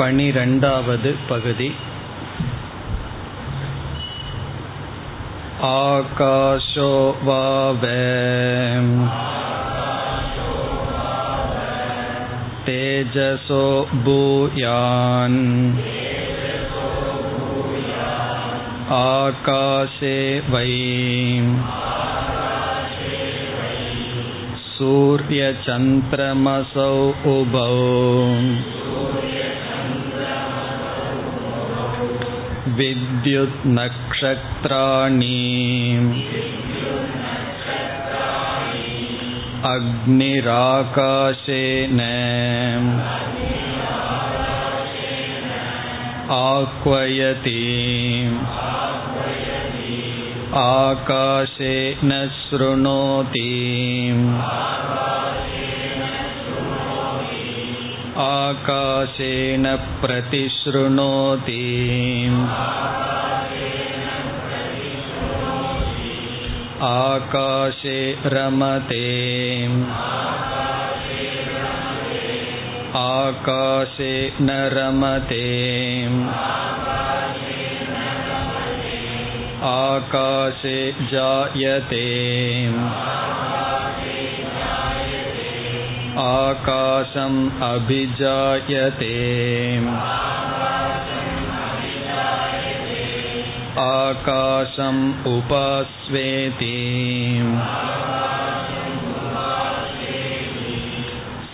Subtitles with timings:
[0.00, 1.70] பனிரெண்டாவது பகுதி
[5.68, 6.92] आकाशो
[7.26, 7.82] वाव
[12.66, 13.66] तेजसो
[14.06, 15.38] भूयान्
[19.00, 20.16] आकाशे
[20.54, 20.72] वै
[24.72, 25.68] सूर्यचन्द्रमसौ
[27.34, 27.68] उभौ
[32.79, 33.65] विद्युन्नक्षत्राणि
[39.73, 41.99] अग्निराकाशेन
[46.35, 47.59] आह्वयति
[50.63, 53.51] आकाशेन शृणोति
[58.23, 59.65] आकाशेन
[60.01, 61.63] प्रतिशृणोति
[66.85, 67.99] आकाशे
[68.33, 69.05] रमते
[72.97, 75.45] आकाशे न रमते
[79.69, 80.77] आकाशे
[81.11, 82.05] जायते
[86.23, 89.13] आकाशम् अभिजायते
[93.83, 96.75] आकाशम् उपास्वेति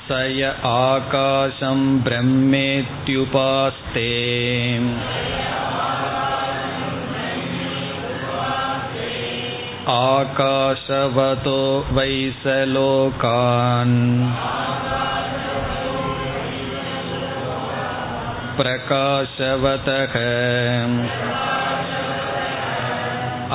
[0.07, 4.09] स य आकाशं ब्रह्मेत्युपास्ते
[9.91, 11.59] आकाशवतो
[11.97, 13.95] वैसलोकान्
[18.57, 20.15] प्रकाशवतः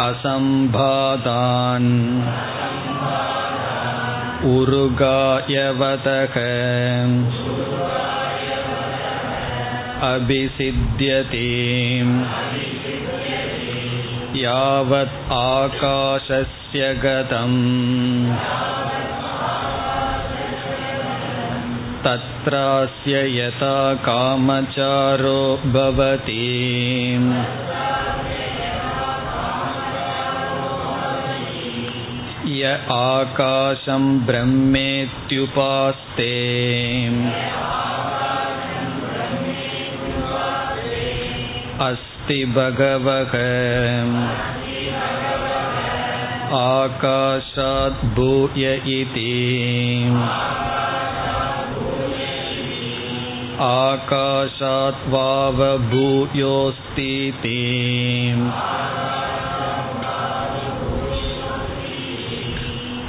[0.06, 1.92] असम्भादान्
[4.54, 6.34] उरुगायवतः
[10.10, 11.46] अभिसिद्ध्यति
[14.42, 17.56] यावत् आकाशस्य गतम्
[22.06, 25.40] तत्रास्य यथा कामचारो
[25.76, 26.42] भवति
[32.58, 36.34] य आकाशं ब्रह्मेत्युपास्ते
[42.20, 43.34] अस्ति भगवः
[46.56, 48.64] आकाशात् भूय
[48.94, 49.34] इति
[53.66, 55.94] आकाशात् वावभूयोऽस्तीति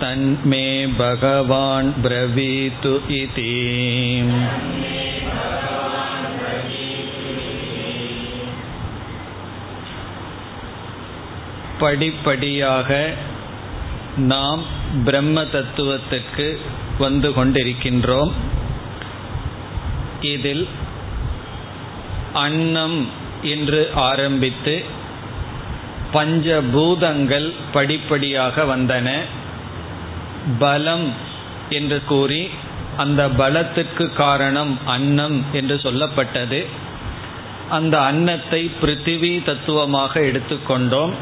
[0.02, 0.68] तन्मे
[1.02, 3.52] भगवान् ब्रवीतु इति
[11.83, 12.89] படிப்படியாக
[14.33, 14.63] நாம்
[15.05, 16.47] பிரம்ம தத்துவத்துக்கு
[17.05, 18.33] வந்து கொண்டிருக்கின்றோம்.
[20.33, 20.65] இதில்
[22.43, 22.99] அன்னம்
[23.53, 24.75] என்று ஆரம்பித்து
[26.13, 29.09] பஞ்சபூதங்கள் படிப்படியாக வந்தன.
[30.59, 31.07] பலம்
[31.79, 32.43] என்று கூறி
[33.03, 36.61] அந்த பலத்துக்கு காரணம் அன்னம் என்று சொல்லப்பட்டது.
[37.77, 41.15] அந்த அன்னத்தை பிருத்திவி தத்துவமாக எடுத்துக்கொண்டோம்.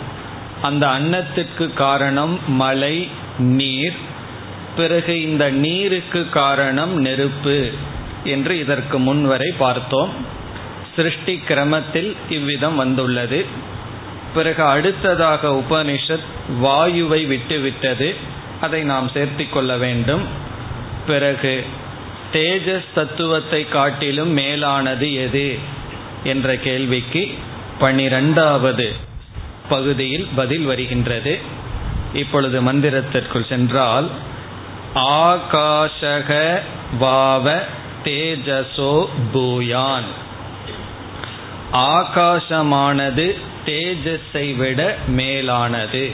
[0.63, 3.97] அந்த அன்னத்துக்கு காரணம் மழை நீர்.
[4.77, 7.71] பிறகு இந்த நீருக்கு காரணம் நெருப்பு
[8.25, 10.11] என்று இதற்கு முன்வரை பார்த்தோம்.
[10.97, 13.45] சிருஷ்டி கிரமத்தில் இவ்விதம் வந்துள்ளது.
[14.35, 16.29] பிறகு அடுத்ததாக உபனிஷத்
[16.63, 18.15] வாயுவை விட்டுவிட்டது.
[18.61, 20.23] அதை நாம் சேர்த்து கொள்ள வேண்டும்.
[21.07, 21.65] பிறகு
[22.33, 25.59] தேஜஸ் தத்துவத்தை காட்டிலும் மேலானது எது?
[26.25, 27.35] என்ற கேள்விக்கு
[27.79, 29.09] பனிரெண்டாவது
[29.71, 31.35] பகுதியில் பதில் வருகின்றது.
[32.15, 34.09] இப்பொழுது மந்திரத்திற்குள் சென்றால்
[34.95, 36.31] ஆகாஷக
[36.99, 37.47] வாவ
[38.05, 38.95] தேஜசோ
[39.33, 40.09] பூயான்.
[41.91, 43.27] ஆகாசமானது
[43.67, 44.81] தேஜஸை விட
[45.19, 46.05] மேலானது.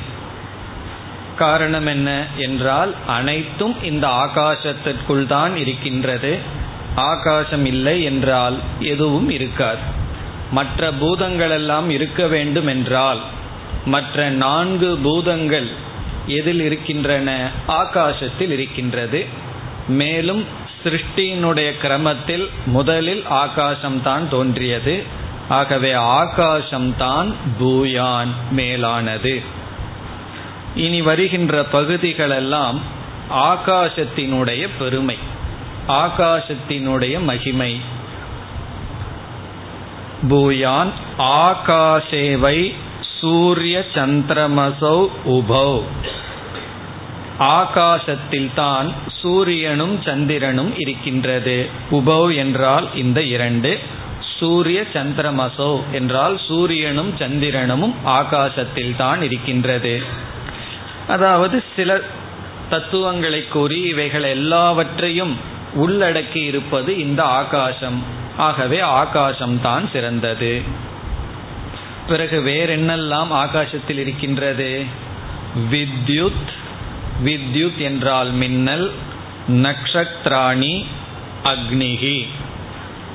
[1.36, 6.32] காரணம் என்ன என்றால் அனைத்தும் இந்த ஆகாசத்திற்குள் தான் இருக்கின்றது.
[6.96, 8.56] ஆகாசம் இல்லை என்றால்
[8.92, 9.84] எதுவும் இருக்காது.
[10.50, 13.20] மற்ற பூதங்களெல்லாம் இருக்க வேண்டும் என்றால்
[13.84, 15.70] மற்ற நான்கு பூதங்கள்
[16.26, 17.50] எதில் இருக்கின்றன?
[17.68, 19.26] ஆகாசத்தில் இருக்கின்றது.
[19.88, 20.44] மேலும்
[20.84, 25.02] சிருஷ்டியினுடைய கிரமத்தில் முதலில் ஆகாசம்தான் தோன்றியது.
[25.48, 29.42] ஆகவே ஆகாசம்தான் பூயான் மேலானது.
[30.74, 32.80] இனி வருகின்ற பகுதிகளெல்லாம்
[33.34, 35.18] ஆகாசத்தினுடைய பெருமை
[35.88, 37.80] ஆகாசத்தினுடைய மகிமை.
[40.30, 42.74] பூயான் ஆகாசேவை
[43.20, 45.82] சூரிய சந்திரமசௌ உபௌ.
[47.38, 51.68] ஆகாசத்தில் தான் சூரியனும் சந்திரனும் இருக்கின்றது.
[51.90, 53.78] உபௌ என்றால் இந்த இரண்டு.
[54.38, 60.02] சூரிய சந்திரமசோ என்றால் சூரியனும் சந்திரனும் ஆகாசத்தில் தான் இருக்கின்றது.
[61.08, 62.00] அதாவது சில
[62.70, 65.36] தத்துவங்களை கூறி இவைகள் எல்லாவற்றையும்
[65.76, 68.02] உள்ளடக்கி இருப்பது இந்த ஆகாசம்.
[68.36, 70.84] ஆகவே ஆகாசம்தான் சிறந்தது.
[72.08, 74.84] பிறகு வேறென்னெல்லாம் ஆகாசத்தில் இருக்கின்றது?
[75.70, 76.46] வித்யுத்
[77.24, 78.92] வித்யுத் என்றால் மின்னல்
[79.48, 80.84] நக்ஷத்ராணி
[81.44, 82.26] அக்னிகி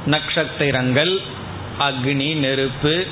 [0.07, 1.17] நக்ஷத்திரங்கள்
[1.79, 3.05] அக்னி நெருப்பு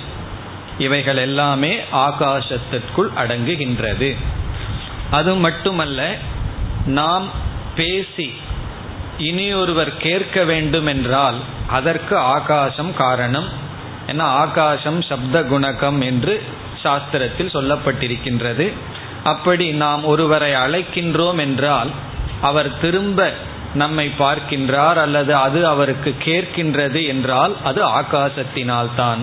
[0.77, 4.15] இவைகள் எல்லாமே ஆகாசத்திற்குள் அடங்குகின்றது.
[5.11, 6.15] அது மட்டுமல்ல
[6.85, 7.27] நாம்
[7.75, 8.33] பேசி
[9.17, 11.35] இனியொருவர் கேட்க வேண்டும் என்றால்
[11.67, 13.67] அதற்கு ஆகாசம் காரணம்.
[14.09, 16.43] ஏன்னா ஆகாசம் சப்த குணகம் என்று
[16.83, 18.73] சாஸ்திரத்தில் சொல்லப்பட்டிருக்கின்றது.
[19.23, 21.89] அப்படி நாம் ஒருவரை அழைக்கின்றோம் என்றால்
[22.41, 23.33] அவர் திரும்ப
[23.73, 29.21] நம்மை பார்க்கின்றார் அல்லது அது அவருக்கு கேட்கின்றது என்றால் அது ஆகாசத்தினால் தான்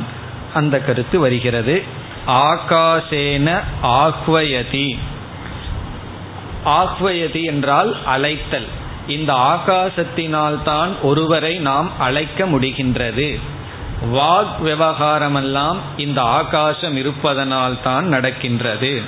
[0.54, 1.82] அந்த கருத்து வருகிறது.
[2.26, 3.48] ஆகாசேன
[3.82, 4.98] ஆஹ்வயதி.
[6.64, 8.68] ஆஹ்வயதி என்றால் அழைத்தல்.
[9.06, 13.28] இந்த ஆகாசத்தினால்தான் ஒருவரை நாம் அழைக்க முடிகின்றது.
[14.04, 19.02] வாக் விவகாரமெல்லாம் இந்த ஆகாசம் இருப்பதனால் தான் நடக்கின்றது.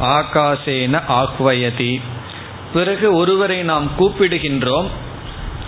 [0.00, 2.00] ஆகாசேன ஆஹ்வயதி
[2.72, 4.86] பிறகு ஒருவரை நாம் கூப்பிடுகின்றோம்.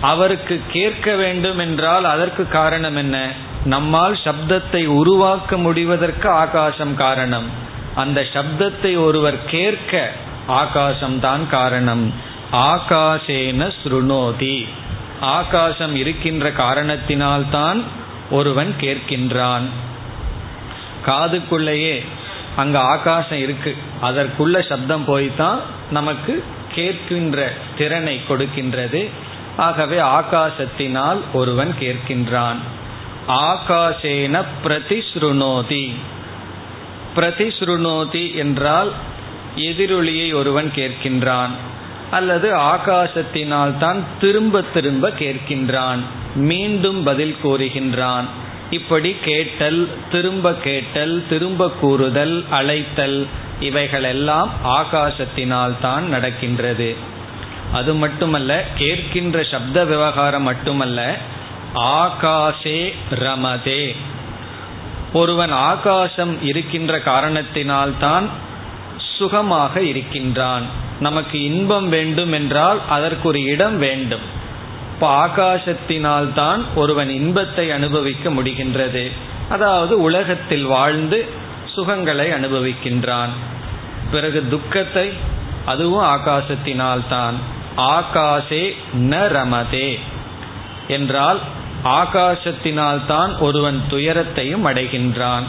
[0.01, 3.31] அவருக்கு கேட்க வேண்டும் என்றால் அதற்கு காரணம் என்ன?
[3.65, 7.45] நம்மால் சப்தத்தை உருவாக்க முடிவதற்கு ஆகாசம் காரணம்.
[7.95, 10.11] அந்த சப்தத்தை ஒருவர் கேட்க
[10.47, 12.13] ஆகாசம்தான் காரணம்.
[12.51, 14.67] ஆகாசேன ஸ்ருணோதி.
[15.21, 17.83] ஆகாசம் இருக்கின்ற காரணத்தினால்தான்
[18.31, 19.63] ஒருவன் கேட்கின்றான்.
[21.05, 22.05] காதுக்குள்ளேயே
[22.55, 23.75] அங்கே ஆகாசம் இருக்கு.
[24.01, 25.59] அதற்குள்ள சப்தம் போய்தான்
[25.91, 26.43] நமக்கு
[26.75, 27.47] கேட்கின்ற
[27.77, 29.09] திறனை கொடுக்கின்றது.
[29.57, 32.57] ஆகவே ஆகாசத்தினால் ஒருவன் கேட்கின்றான்.
[33.27, 35.93] ஆகாசேன பிரதிஸ்ருணோதி.
[37.15, 38.91] பிரதிஸ்ருணோதி என்றால்
[39.55, 41.49] எதிரொலியை ஒருவன் கேட்கின்றான்.
[42.11, 45.99] அல்லது ஆகாசத்தினால் தான் திரும்ப திரும்ப கேட்கின்றான்.
[46.35, 48.23] மீண்டும் பதில் கூறுகின்றான்.
[48.69, 53.27] இப்படி கேட்டல் திரும்ப கேட்டல் திரும்ப கூறுதல் அழைத்தல்
[53.59, 56.95] இவைகளெல்லாம் ஆகாசத்தினால் தான் நடக்கின்றது.
[57.73, 61.17] அது மட்டுமல்ல கேட்கின்ற சப்த விவகாரம் மட்டுமல்ல
[61.75, 63.95] ஆகாசே ரமதே.
[65.13, 68.23] ஒருவன் ஆகாசம் இருக்கின்ற காரணத்தினால்தான்
[69.17, 70.85] சுகமாக இருக்கின்றான்.
[70.99, 74.45] நமக்கு இன்பம் வேண்டும் என்றால் அதற்கு ஒரு இடம் வேண்டும்.
[74.93, 79.11] இப்போ ஆகாசத்தினால்தான் ஒருவன் இன்பத்தை அனுபவிக்க முடிகின்றது.
[79.49, 81.25] அதாவது உலகத்தில் வாழ்ந்து
[81.75, 83.29] சுகங்களை அனுபவிக்கின்றான்.
[84.11, 85.09] பிறகு துக்கத்தை
[85.65, 87.33] அதுவும் ஆகாசத்தினால்தான்.
[87.77, 89.99] ஆகாசே ந ரமதே.
[90.87, 91.39] என்றால்
[91.83, 95.43] ஆகாசத்தினால்தான் ஒருவன் துயரத்தையும் அடைகின்றான்.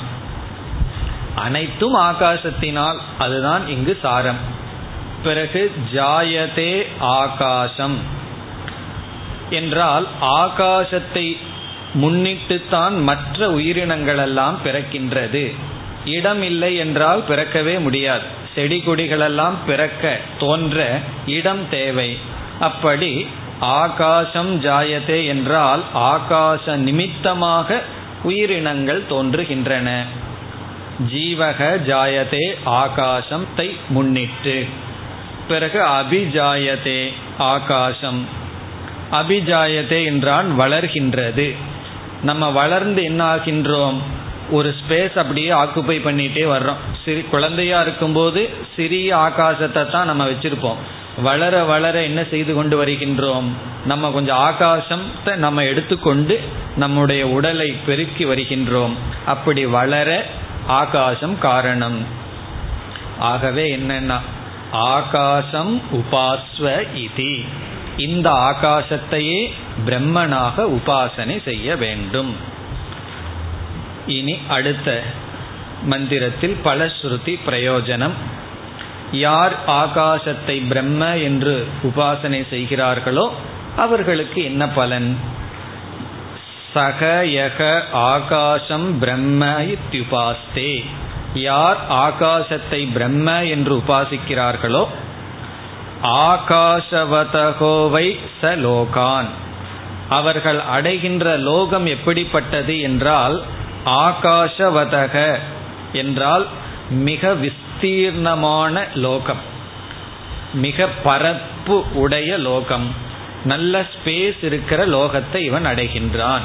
[1.35, 4.57] அனைத்தும் ஆகாசத்தினால் அதுதான் இங்கு சாரம்.
[5.23, 7.99] பிறகு ஜாயதே ஆகாசம்.
[9.51, 11.37] என்றால் ஆகாசத்தை
[11.95, 15.55] முன்னிட்டுத்தான் மற்ற உயிரினங்கள் எல்லாம் பிறக்கின்றது.
[16.05, 18.23] இடம் இல்லை என்றால் பிறக்கவே முடியாது.
[18.55, 22.19] செடி கொடிகளெல்லாம் பிறக்க தோன்ற இடம் தேவை.
[22.61, 23.27] அப்படி
[23.61, 27.83] ஆகாசம் ஜாயதே என்றால் ஆகாச நிமித்தமாக
[28.23, 30.03] உயிரினங்கள் தோன்றுகின்றன.
[31.13, 34.67] ஜீவக ஜாயதே ஆகாசத்தை முன்னிட்டு.
[35.49, 38.27] பிறகு அபிஜாயதே ஆகாசம்.
[39.13, 41.55] அபிஜாயதே என்றான் வளர்கின்றது.
[42.23, 43.99] நம்ம வளர்ந்து என்ன ஆகின்றோம்
[44.51, 46.81] ஒரு ஸ்பேஸ் அப்படியே ஆக்குப்பை பண்ணிகிட்டே வர்றோம்.
[47.05, 50.81] சிறு குழந்தையா இருக்கும்போது சிறிய ஆகாசத்தை தான் நம்ம வச்சிருப்போம்.
[51.23, 53.49] வளர வளர என்ன செய்து கொண்டு வருகின்றோம்?
[53.87, 56.41] நம்ம கொஞ்சம் ஆகாசத்தை நம்ம எடுத்துக்கொண்டு
[56.77, 58.95] நம்முடைய உடலை பெருக்கி வருகின்றோம்.
[59.27, 60.27] அப்படி வளர
[60.67, 61.99] ஆகாசம் காரணம்.
[63.19, 64.19] ஆகவே என்னன்னா
[64.73, 67.47] ஆகாசம் உபாஸ்வ இதி.
[67.97, 69.51] இந்த ஆகாசத்தையே
[69.87, 72.37] பிரம்மனாக உபாசனை செய்ய வேண்டும்.
[74.07, 75.03] இனி அடுத்த
[75.83, 78.13] மந்திரத்தில் பலஸ்ருதி பிரயோஜனம்.
[79.13, 83.33] யார் ஆகாசத்தை பிரம்ம என்று உபாசனை செய்கிறார்களோ
[83.77, 85.17] அவர்களுக்கு என்ன பலன்?
[86.75, 90.85] சகயக ஆகாசம் பிரம்ம இத்யுபாஸ்தே.
[91.41, 94.89] யார் ஆகாசத்தை பிரம்ம என்று உபாசிக்கிறார்களோ
[96.03, 99.27] ஆகாசவதகோவை ச லோகான்
[100.09, 103.43] அவர்கள் அடைகின்ற லோகம் எப்படிப்பட்டது என்றால்
[103.85, 105.39] ஆகாசவதக
[105.93, 106.47] என்றால்
[106.91, 109.39] மிக விஸ்தீர்ணமான லோகம்
[110.53, 112.95] மிக பரப்பு உடைய லோகம்
[113.45, 116.43] நல்ல ஸ்பேஸ் இருக்கிற லோகத்தை இவன் அடைகின்றான்.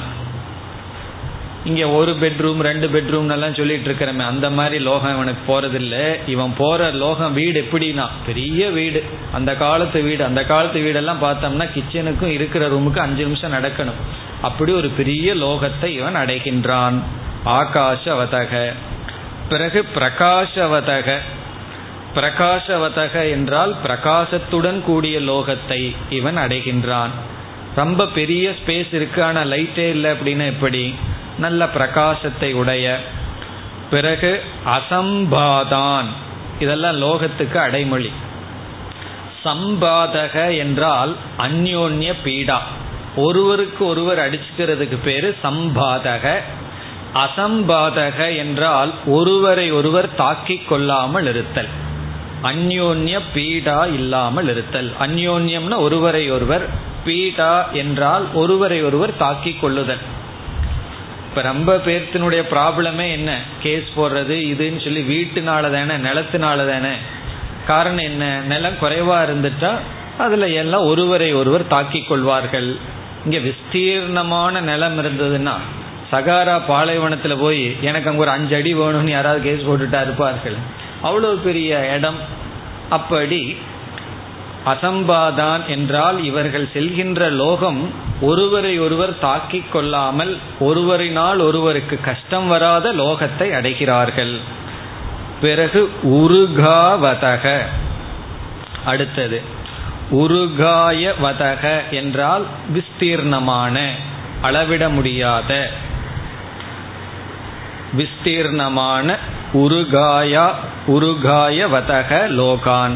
[1.65, 6.29] இங்க ஒரு பெட்ரூம் ரெண்டு பெட்ரூம் எல்லாம் சொல்லிட்டு இருக்கிறமே அந்த மாதிரி லோகம் இவனுக்கு போறதில்ல.
[6.29, 9.03] இவன் போற லோகம் வீடு எப்படின்னா பெரிய வீடு.
[9.31, 10.23] அந்த காலத்து வீடு.
[10.23, 14.01] அந்த காலத்து வீடெல்லாம் பார்த்தோம்னா கிச்சனுக்கும் இருக்கிற ரூமுக்கு அஞ்சு நிமிஷம் நடக்கணும்.
[14.41, 16.99] அப்படி ஒரு பெரிய லோகத்தை இவன் அடைகின்றான்.
[17.45, 18.73] ஆகாஷவதக.
[19.49, 21.17] பிறகு பிரகாஷவதக.
[22.15, 27.09] பிரகாஷவதக என்றால் பிரகாசத்துடன் கூடிய லோகத்தை இவன் அடைகின்றான்.
[27.75, 30.95] ரொம்ப பெரிய ஸ்பேஸ் இருக்கு லைட்டே இல்லை அப்படின்னா எப்படி?
[31.37, 32.99] நல்ல பிரகாசத்தை உடைய
[33.89, 36.05] பிறகு அசம்பாதான்.
[36.59, 38.11] இதெல்லாம் லோகத்துக்கு அடைமொழி.
[39.45, 42.57] சம்பாதக என்றால் அந்யோன்ய பீடா.
[43.15, 46.41] ஒருவருக்கு ஒருவர் அடிச்சுக்கிறதுக்கு பேரு சம்பாதக.
[47.15, 51.67] அசம்பாதக என்றால் ஒருவரை ஒருவர் தாக்கிக் கொள்ளாமல் இருத்தல்.
[52.43, 54.93] அந்யோன்ய பீடா இல்லாமல் இருத்தல்.
[54.99, 56.69] அந்யோன்யம்னா ஒருவரை ஒருவர்
[57.05, 60.12] பீடா என்றால் ஒருவரை ஒருவர் தாக்கிக் கொள்ளுதல்.
[61.33, 63.41] இப்ப ரொம்ப பேர்த்தினுடைய ப்ராப்ளமே என்ன?
[63.61, 66.91] கேஸ் போடுறது இதுன்னு சொல்லி வீட்டுனால தானே நிலத்தினால தானே
[67.67, 68.39] காரணம் என்ன?
[68.39, 69.71] நிலம் குறைவா இருந்துட்டா
[70.17, 72.77] அதுல எல்லாம் ஒருவரை ஒருவர் தாக்கி கொள்வார்கள்.
[73.25, 75.53] இங்க விஸ்தீர்ணமான நிலம் இருந்ததுன்னா
[76.11, 80.55] சகாரா பாலைவனத்துல போய் எனக்கு அங்க ஒரு அஞ்சு அடி வேணும்னு யாராவது கேஸ் போட்டுட்டா இருப்பார்கள்.
[81.01, 82.17] அவ்வளவு பெரிய இடம்.
[82.89, 83.57] அப்படி
[84.65, 87.91] அசம்பாதான் என்றால் இவர்கள் செல்கின்ற லோகம்
[88.21, 94.37] ஒருவரை ஒருவர் தாக்கிக் கொள்ளாமல் ஒருவரினால் ஒருவருக்கு கஷ்டம் வராத லோகத்தை அடைகிறார்கள்.
[95.41, 97.57] பிறகு உருகாவதக.
[98.85, 99.41] அடுத்தது
[100.11, 103.89] உருகாய வதக என்றால் விஸ்தீர்ணமான
[104.41, 105.69] அளவிட முடியாத.
[107.97, 109.17] விஸ்தீர்ணமான
[109.53, 110.51] உருகாயா
[110.87, 112.95] உருகாய வதக லோகான்.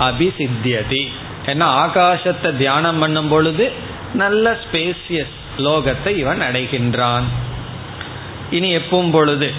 [0.00, 1.08] அபிசித்தியதி.
[1.46, 3.72] ஏன்னா ஆகாசத்தை தியானம் பண்ணும் பொழுது
[4.14, 7.22] நல்ல ஸ்பேசியஸ் லோகத்தை இவன் அடைகின்றான்.
[8.50, 9.52] இனி எப்பவும் பொழுது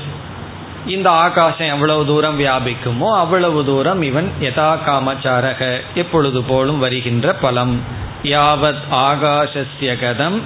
[0.86, 7.82] இந்த ஆகாசம் எவ்வளவு தூரம் வியாபிக்குமோ அவ்வளவு தூரம் இவன் யதா காமச்சாரக எப்பொழுது போலும் வருகின்ற பலம்.
[8.24, 10.42] யாவத் ஆகாசிய கதம்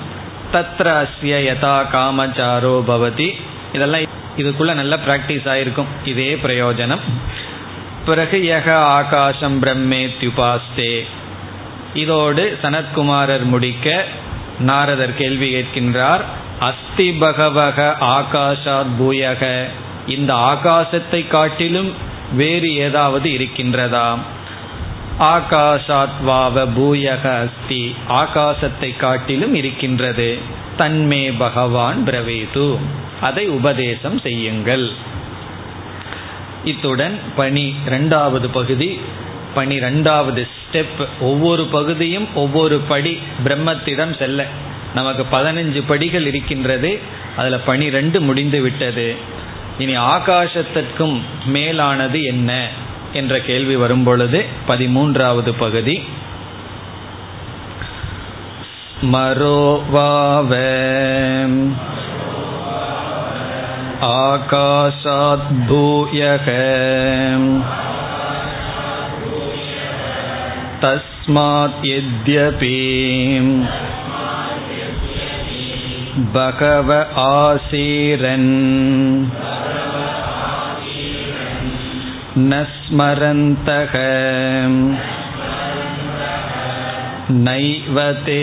[0.53, 3.35] தத்ர அஸ்ய யதா காமச்சாரோ பவதி.
[3.73, 4.01] இதெல்லாம்
[4.37, 5.91] இதுக்குள்ள நல்ல பிராக்டிஸ் ஆயிருக்கும்.
[6.05, 6.99] இதே பிரயோஜனம்.
[8.05, 11.05] பிறகு யக ஆகாசம் பிரம்மே பிரம்மேத்யுபாஸ்தே.
[11.93, 14.05] இதோடு சனத்குமாரர் முடிக்க
[14.59, 16.21] நாரதர் கேள்வி கேட்கின்றார்
[16.59, 19.65] அஸ்தி பகவக ஆகாஷாத் பூயக.
[20.07, 21.93] இந்த ஆகாசத்தை காட்டிலும்
[22.33, 24.17] வேறு ஏதாவது இருக்கின்றதா?
[25.19, 30.37] ஆகாஷாத் வாவ பூயக அஸ்தி ஆகாசத்தை காட்டிலும் இருக்கின்றது.
[30.77, 32.77] தன்மே பகவான் பிரவேது.
[33.21, 34.91] அதை உபதேசம் செய்யுங்கள்.
[36.63, 38.99] இத்துடன் பணி இரண்டாவது பகுதி
[39.53, 44.45] பனி ரெண்டாவது ஸ்டெப் ஒவ்வொரு பகுதியும் ஒவ்வொரு படி பிரம்மத்திடம் செல்ல.
[44.93, 46.99] நமக்கு பதினஞ்சு படிகள் இருக்கின்றது.
[47.35, 49.15] அதில் பனிரெண்டு முடிந்து விட்டது.
[49.77, 52.69] இனி ஆகாசத்திற்கும் மேலானது என்ன
[53.13, 56.03] என்ற கேள்வி வரும்பொழுது பதிமூன்றாவது பகுதி.
[59.01, 60.51] மரோவாவ
[64.06, 65.36] आकाशाद्भूयः
[70.82, 72.78] तस्मात् यद्यपि
[76.36, 78.50] बहव आसीरन्
[82.38, 83.94] न स्मरन्तः
[87.46, 88.42] नैव ते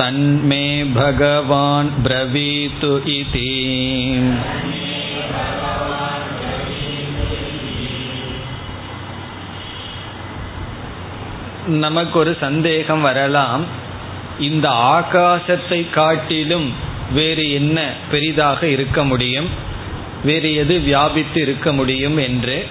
[0.00, 3.48] तन्मे भगवान् ब्रवीतु इति
[11.67, 13.65] நமக்கு ஒரு சந்தேகம் வரலாம்.
[14.39, 16.73] இந்த ஆகாசத்தை காட்டிலும்
[17.11, 19.47] வேறு என்ன பெரிதாக இருக்க முடியும்?
[20.23, 22.65] வேறு எது வியாபித்து இருக்க முடியும் என்று?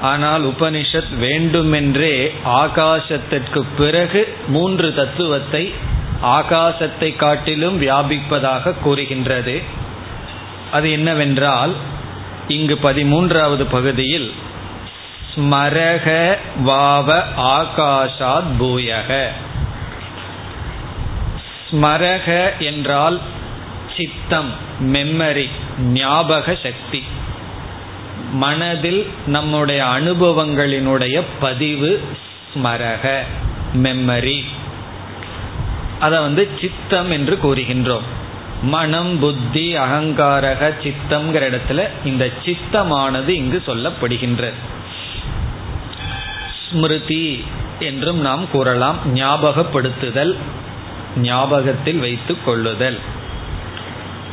[0.00, 5.72] ஆனால் உபனிஷத் வேண்டுமென்றே ஆகாசத்திற்கு பிறகு மூன்று தத்துவத்தை
[6.22, 9.62] ஆகாசத்தை காட்டிலும் வியாபிப்பதாக கூறுகின்றது.
[10.72, 11.72] அது என்னவென்றால்
[12.48, 14.32] இங்கு பதிமூன்றாவது பகுதியில்
[15.36, 19.26] ஸ்மரக வாவ ஆகாஷாத் பூயக.
[21.70, 23.20] ஸ்மரக என்றால்
[23.96, 24.50] சித்தம்
[24.80, 25.48] மெம்மரி
[25.78, 27.04] ஞாபக சக்தி.
[28.32, 32.02] மனதில் நம்முடைய அனுபவங்களினுடைய பதிவு
[32.54, 33.18] ஸ்மரக
[33.74, 34.44] மெம்மரி.
[36.00, 38.06] அதை வந்து சித்தம் என்று கூறுகின்றோம்.
[38.62, 44.52] மனம் புத்தி அகங்காரக சித்தம்ங்கிற இடத்துல இந்த சித்தமானது இங்கு சொல்லப்படுகின்றது.
[46.70, 47.44] ஸ்மிருதி
[47.78, 48.96] என்றும் நாம் கூறலாம்.
[49.14, 50.36] ஞாபகப்படுத்துதல்
[51.16, 52.98] ஞாபகத்தில் வைத்து கொள்ளுதல்.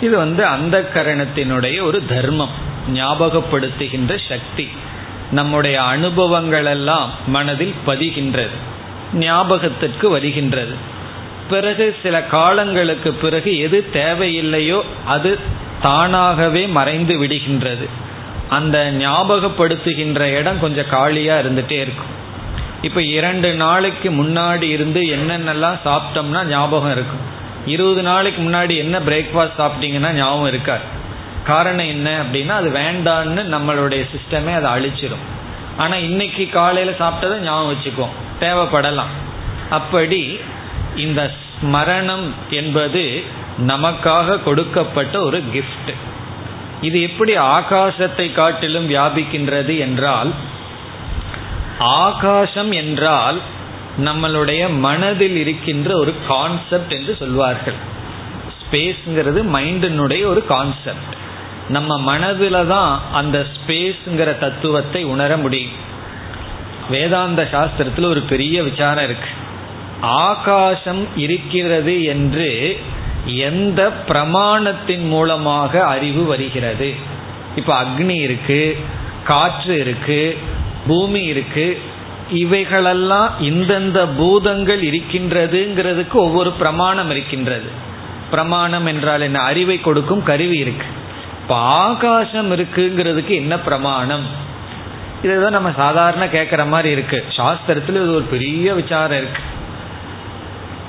[0.01, 2.49] இது வந்து அந்த கரணத்தினுடைய ஒரு தர்மம்.
[2.93, 4.67] ஞாபகப்படுத்துகின்ற சக்தி.
[5.31, 8.55] நம்முடைய அனுபவங்களெல்லாம் மனதில் பதிகின்றது.
[9.13, 10.73] ஞாபகத்திற்கு வருகின்றது.
[11.49, 15.39] பிறகு சில காலங்களுக்கு பிறகு எது தேவையில்லையோ அது
[15.81, 17.87] தானாகவே மறைந்து விடுகின்றது.
[18.57, 22.11] அந்த ஞாபகப்படுத்துகின்ற இடம் கொஞ்சம் காலியா இருந்துட்டே இருக்கும்.
[22.81, 27.23] இப்போ இரண்டு நாளைக்கு முன்னாடி இருந்து என்னென்னலாம் சாப்பிட்டோம்னா ஞாபகம் இருக்கும்.
[27.65, 30.85] இருபது நாளைக்கு முன்னாடி என்ன பிரேக்ஃபாஸ்ட் சாப்பிட்டீங்கன்னா ஞாபகம் இருக்காது.
[31.45, 35.25] காரணம் என்ன அப்படின்னா அது வேண்டான்னு நம்மளுடைய சிஸ்டமே அதை அழிச்சிடும்
[35.77, 38.15] ஆனால் இன்னைக்கு காலையில் சாப்பிட்டதை ஞாபகம் வச்சுக்குவோம்.
[38.39, 39.13] தேவைப்படலாம்.
[39.77, 40.21] அப்படி
[40.95, 42.27] இந்த ஸ்மரணம்
[42.59, 43.03] என்பது
[43.67, 45.93] நமக்காக கொடுக்கப்பட்ட ஒரு கிஃப்ட்
[46.81, 50.31] இது எப்படி ஆகாசத்தை காட்டிலும் வியாபிக்கின்றது என்றால்
[51.79, 53.39] ஆகாசம் என்றால்
[54.05, 57.79] நம்மளுடைய மனதில் இருக்கின்ற ஒரு கான்செப்ட் என்று சொல்வார்கள்.
[58.59, 61.13] ஸ்பேஸ்ங்கிறது மைண்டினுடைய ஒரு கான்செப்ட்
[61.69, 65.75] நம்ம மனதில் தான் அந்த ஸ்பேஸ்ங்கிற தத்துவத்தை உணர முடியும்.
[66.89, 69.29] வேதாந்த சாஸ்திரத்தில் ஒரு பெரிய விசாரம் இருக்கு.
[70.01, 72.49] ஆகாசம் இருக்கிறது என்று
[73.25, 76.93] எந்த பிரமாணத்தின் மூலமாக அறிவு வருகிறது?
[77.55, 78.79] இப்போ அக்னி இருக்கு
[79.23, 80.37] காற்று இருக்கு
[80.87, 81.81] பூமி இருக்கு.
[82.31, 87.69] இவைகளெல்லாம் இந்தந்த பூதங்கள் இருக்கின்றதுங்கிறதுக்கு ஒவ்வொரு பிரமாணம் இருக்கின்றது.
[88.29, 89.39] பிரமாணம் என்றால் என்ன?
[89.39, 90.85] அறிவை கொடுக்கும் கருவி இருக்கு.
[91.41, 94.25] இப்போ ஆகாசம் இருக்குங்கிறதுக்கு என்ன பிரமாணம்?
[95.23, 97.25] இதுதான் நம்ம சாதாரண கேட்குற மாதிரி இருக்கு.
[97.29, 99.41] சாஸ்திரத்தில் இது ஒரு பெரிய விசாரம் இருக்கு.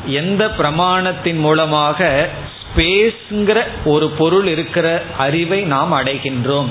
[0.07, 2.29] எந்த பிரமாணத்தின் மூலமாக
[2.63, 6.69] ஸ்பேஸ்ங்கிற ஒரு பொருள் இருக்கிற அறிவை நாம் அடைகின்றோம்.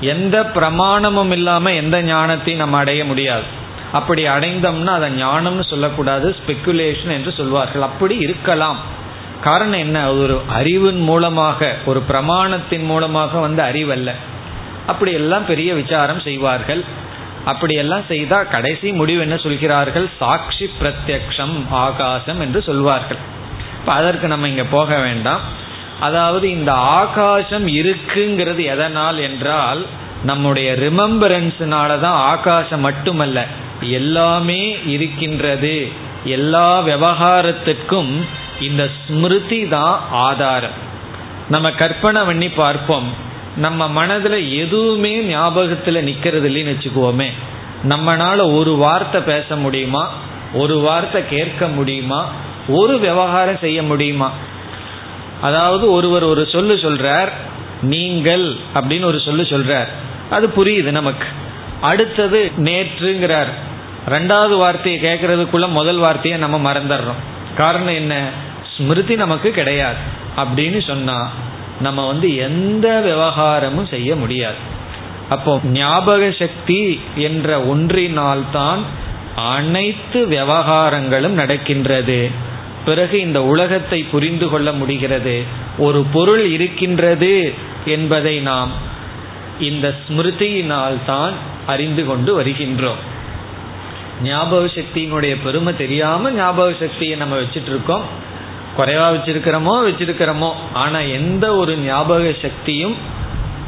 [0.00, 3.42] எந்த பிரமாணமும் இல்லாம எந்த ஞானத்தையும் நம்ம அடைய முடியாது.
[3.92, 7.82] அப்படி அடைந்தோம்னா அதை ஞானம்னு சொல்லக்கூடாது ஸ்பெக்குலேஷன் என்று சொல்வார்கள்.
[7.82, 8.76] அப்படி இருக்கலாம்.
[9.42, 10.12] காரணம் என்ன?
[10.12, 14.10] ஒரு அறிவின் மூலமாக ஒரு பிரமாணத்தின் மூலமாக வந்து அறிவல்ல.
[14.86, 16.84] அப்படி எல்லாம் பெரிய விசாரம் செய்வார்கள்.
[17.50, 20.06] அப்படியெல்லாம் செய்தா கடைசி முடிவு என்ன சொல்கிறார்கள்?
[20.20, 23.20] சாட்சி பிரத்யக்ஷம் ஆகாசம் என்று சொல்வார்கள்.
[23.78, 25.42] இப்போ அதற்கு நம்ம இங்கே போக வேண்டாம்.
[26.00, 29.82] அதாவது இந்த ஆகாசம் இருக்குங்கிறது எதனால் என்றால்
[30.30, 33.38] நம்முடைய ரிமம்பரன்ஸ்னால தான் ஆகாசம் மட்டுமல்ல
[33.98, 34.62] எல்லாமே
[34.94, 35.76] இருக்கின்றது.
[36.36, 38.12] எல்லா விவகாரத்திற்கும்
[38.60, 39.96] இந்த ஸ்மிருதி தான்
[40.28, 40.76] ஆதாரம்.
[41.54, 43.08] நம்ம கற்பனை பண்ணி பார்ப்போம்.
[43.56, 47.30] நம்ம மனதில் எதுவுமே ஞாபகத்தில் நிற்கிறது இல்லைன்னு வச்சுக்குவோமே
[47.88, 50.12] நம்மனால ஒரு வார்த்தை பேச முடியுமா?
[50.52, 52.28] ஒரு வார்த்தை கேட்க முடியுமா?
[52.68, 54.32] ஒரு விவகாரம் செய்ய முடியுமா?
[55.40, 57.28] அதாவது ஒருவர் ஒரு சொல்லு சொல்றார்
[57.82, 59.88] நீங்கள் அப்படின்னு ஒரு சொல்லு சொல்றார்.
[60.30, 61.26] அது புரியுது நமக்கு.
[61.80, 63.52] அடுத்தது நேற்றுங்கிறார்.
[64.08, 67.56] ரெண்டாவது வார்த்தையை கேட்கறதுக்குள்ள முதல் வார்த்தையை நம்ம மறந்துடுறோம்.
[67.56, 68.28] காரணம் என்ன?
[68.76, 69.98] ஸ்மிருதி நமக்கு கிடையாது.
[70.36, 71.30] அப்படின்னு சொன்னா
[71.80, 74.54] நம்ம வந்து எந்த விவகாரமும் செய்ய முடியாது.
[75.28, 78.82] அப்போ ஞாபக சக்தி என்ற ஒன்றினால்தான்
[79.36, 82.30] அனைத்து விவகாரங்களும் நடக்கின்றது.
[82.84, 85.42] பிறகு இந்த உலகத்தை புரிந்து கொள்ள முடிகிறது.
[85.78, 87.52] ஒரு பொருள் இருக்கின்றது
[87.84, 88.70] என்பதை நாம்
[89.60, 91.32] இந்த ஸ்மிருதியினால் தான்
[91.66, 93.02] அறிந்து கொண்டு வருகின்றோம்.
[94.22, 98.02] ஞாபக சக்தியினுடைய பெருமை தெரியாம ஞாபக சக்தியை நம்ம வச்சுட்டு இருக்கோம்
[98.78, 100.52] குறைவா வச்சிருக்கிறோமோ வச்சிருக்கிறோமோ.
[100.72, 102.96] ஆனா எந்த ஒரு ஞாபக சக்தியும்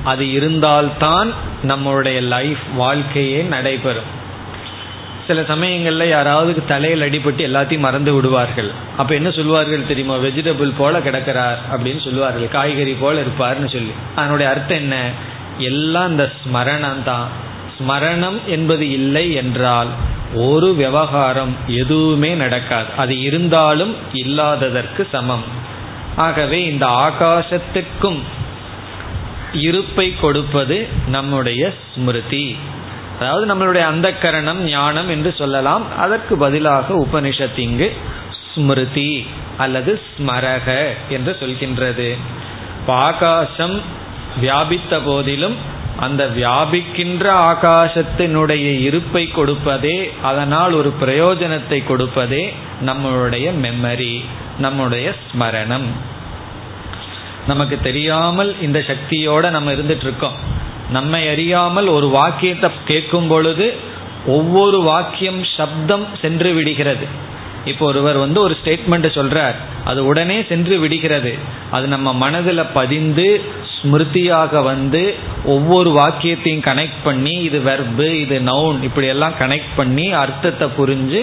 [0.04, 4.14] அது இருந்தால்தான் நம்மளுடைய லைஃப் வாழ்க்கையே நடைபெறும்.
[5.26, 8.70] சில சமயங்கள்ல யாராவது தலையில் அடிபட்டு எல்லாத்தையும் மறந்து விடுவார்கள்.
[8.96, 10.16] அப்ப என்ன சொல்லுவார்கள் தெரியுமா?
[10.16, 13.90] வெஜிடபிள் போல கிடக்கிறார் அப்படின்னு சொல்லுவார்கள் காய்கறி போல இருப்பார்னு சொல்லி.
[14.16, 15.10] அதனுடைய அர்த்தம் என்ன?
[15.58, 17.28] எல்லாம் இந்த ஸ்மரணம் தான்
[17.78, 19.88] ஸ்மரணம் என்பது இல்லை என்றால்
[20.36, 22.86] ஒரு விவகாரம் எதுவுமே நடக்காது.
[22.96, 25.42] அது இருந்தாலும் இல்லாததற்கு சமம்.
[26.16, 28.18] ஆகவே இந்த ஆகாசத்துக்கும்
[29.52, 32.56] இருப்பை கொடுப்பது நம்முடைய ஸ்மிருதி.
[33.20, 35.98] அதாவது நம்மளுடைய அந்த கரணம் ஞானம் என்று சொல்லலாம்.
[35.98, 37.96] அதற்கு பதிலாக உபனிஷத் இங்கு
[38.54, 42.16] ஸ்மிருதி அல்லது ஸ்மரக என்று சொல்கின்றது.
[42.86, 43.80] ஆகாசம்
[44.40, 52.54] வியாபித்த போதிலும் அந்த வியாபிக்கின்ற ஆகாசத்தினுடைய இருப்பை கொடுப்பதே அதனால் ஒரு பிரயோஜனத்தை கொடுப்பதே
[52.86, 54.24] நம்மளுடைய மெமரி
[54.58, 55.88] நம்முடைய ஸ்மரணம்.
[57.46, 60.54] நமக்கு தெரியாமல் இந்த சக்தியோட நம்ம இருந்துட்டு இருக்கோம்
[60.90, 63.74] நம்மை அறியாமல் ஒரு வாக்கியத்தை கேட்கும் பொழுது
[64.26, 67.06] ஒவ்வொரு வாக்கியம் சப்தம் சென்று விடுகிறது.
[67.64, 69.54] இப்போ ஒருவர் வந்து ஒரு ஸ்டேட்மெண்ட் சொல்றார்.
[69.84, 71.34] அது உடனே சென்று விடுகிறது.
[71.70, 73.42] அது நம்ம மனதில் பதிந்து
[73.86, 75.00] ஸ்மிருதியாக வந்து
[75.54, 81.20] ஒவ்வொரு வாக்கியத்தையும் கனெக்ட் பண்ணி இது வெர்பு இது நவுன் இப்படி எல்லாம் கனெக்ட் பண்ணி அர்த்தத்தை புரிஞ்சு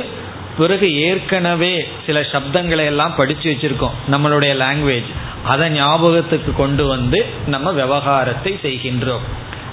[0.57, 1.73] பிறகு ஏற்கனவே
[2.05, 5.09] சில சப்தங்களை எல்லாம் படித்து வச்சிருக்கோம் நம்மளுடைய லாங்குவேஜ்
[5.51, 7.19] அதை ஞாபகத்துக்கு கொண்டு வந்து
[7.53, 9.23] நம்ம விவகாரத்தை செய்கின்றோம்.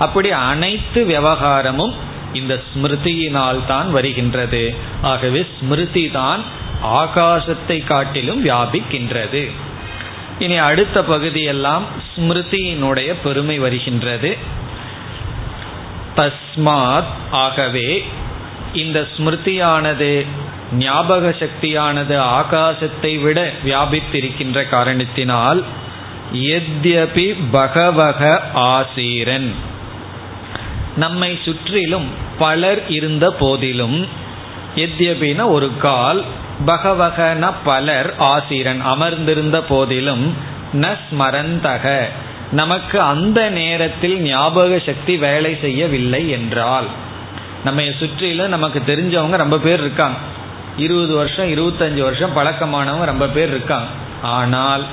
[0.05, 1.95] அப்படி அனைத்து விவகாரமும்
[2.33, 4.65] இந்த ஸ்மிருதியினால் தான் வருகின்றது.
[5.13, 6.43] ஆகவே ஸ்மிருதி தான்
[7.01, 9.43] ஆகாசத்தை காட்டிலும் வியாபிக்கின்றது.
[10.41, 14.31] இனி அடுத்த பகுதியெல்லாம் ஸ்மிருதியினுடைய பெருமை வருகின்றது.
[16.17, 17.89] தஸ்மாத் ஆகவே
[18.73, 20.27] இந்த ஸ்மிருதியானது
[20.73, 25.61] ஞாபக சக்தியானது ஆகாசத்தை விட வியாபித்திருக்கின்ற காரணத்தினால்
[26.57, 28.21] எத்யபி பகவக
[28.55, 29.51] ஆசீரன்.
[30.97, 33.99] நம்மை சுற்றிலும் பலர் இருந்த போதிலும்
[34.77, 36.21] எத்யபின ஒரு கால்
[36.67, 40.25] பகவகன பலர் ஆசிரன் அமர்ந்திருந்த போதிலும்
[40.83, 41.85] ந ஸ்மரந்தக
[42.51, 46.89] நமக்கு அந்த நேரத்தில் ஞாபக சக்தி வேலை செய்யவில்லை என்றால்.
[47.65, 50.19] நம்ம சுற்றில நமக்கு தெரிஞ்சவங்க ரொம்ப பேர் இருக்காங்க.
[50.77, 53.89] இருபது வருஷம் இருபத்தஞ்சு வருஷம் பழக்கமானவங்க ரொம்ப பேர் இருக்காங்க.
[54.23, 54.85] ஆனால்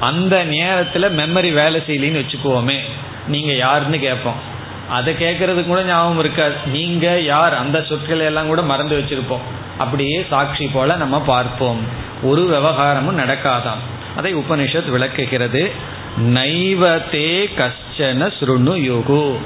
[0.00, 2.78] அந்த நேரத்தில் மெமரி வேலை செய்யலின்னு வச்சுக்குவோமே
[3.26, 4.40] நீங்கள் யாருன்னு கேட்போம்
[4.88, 6.54] அதை கேட்கறதுக்கு கூட ஞாபகம் இருக்காது.
[6.66, 9.44] நீங்கள் யார் அந்த சொற்களை எல்லாம் கூட மறந்து வச்சுருப்போம்.
[9.78, 11.80] அப்படியே சாட்சி போல நம்ம பார்ப்போம்.
[12.22, 13.82] ஒரு விவகாரமும் நடக்காதாம்.
[14.16, 15.70] அதை உபனிஷத் விளக்குகிறது.
[16.18, 19.36] நைவத்தே கஷ்டன சுருணு யுகு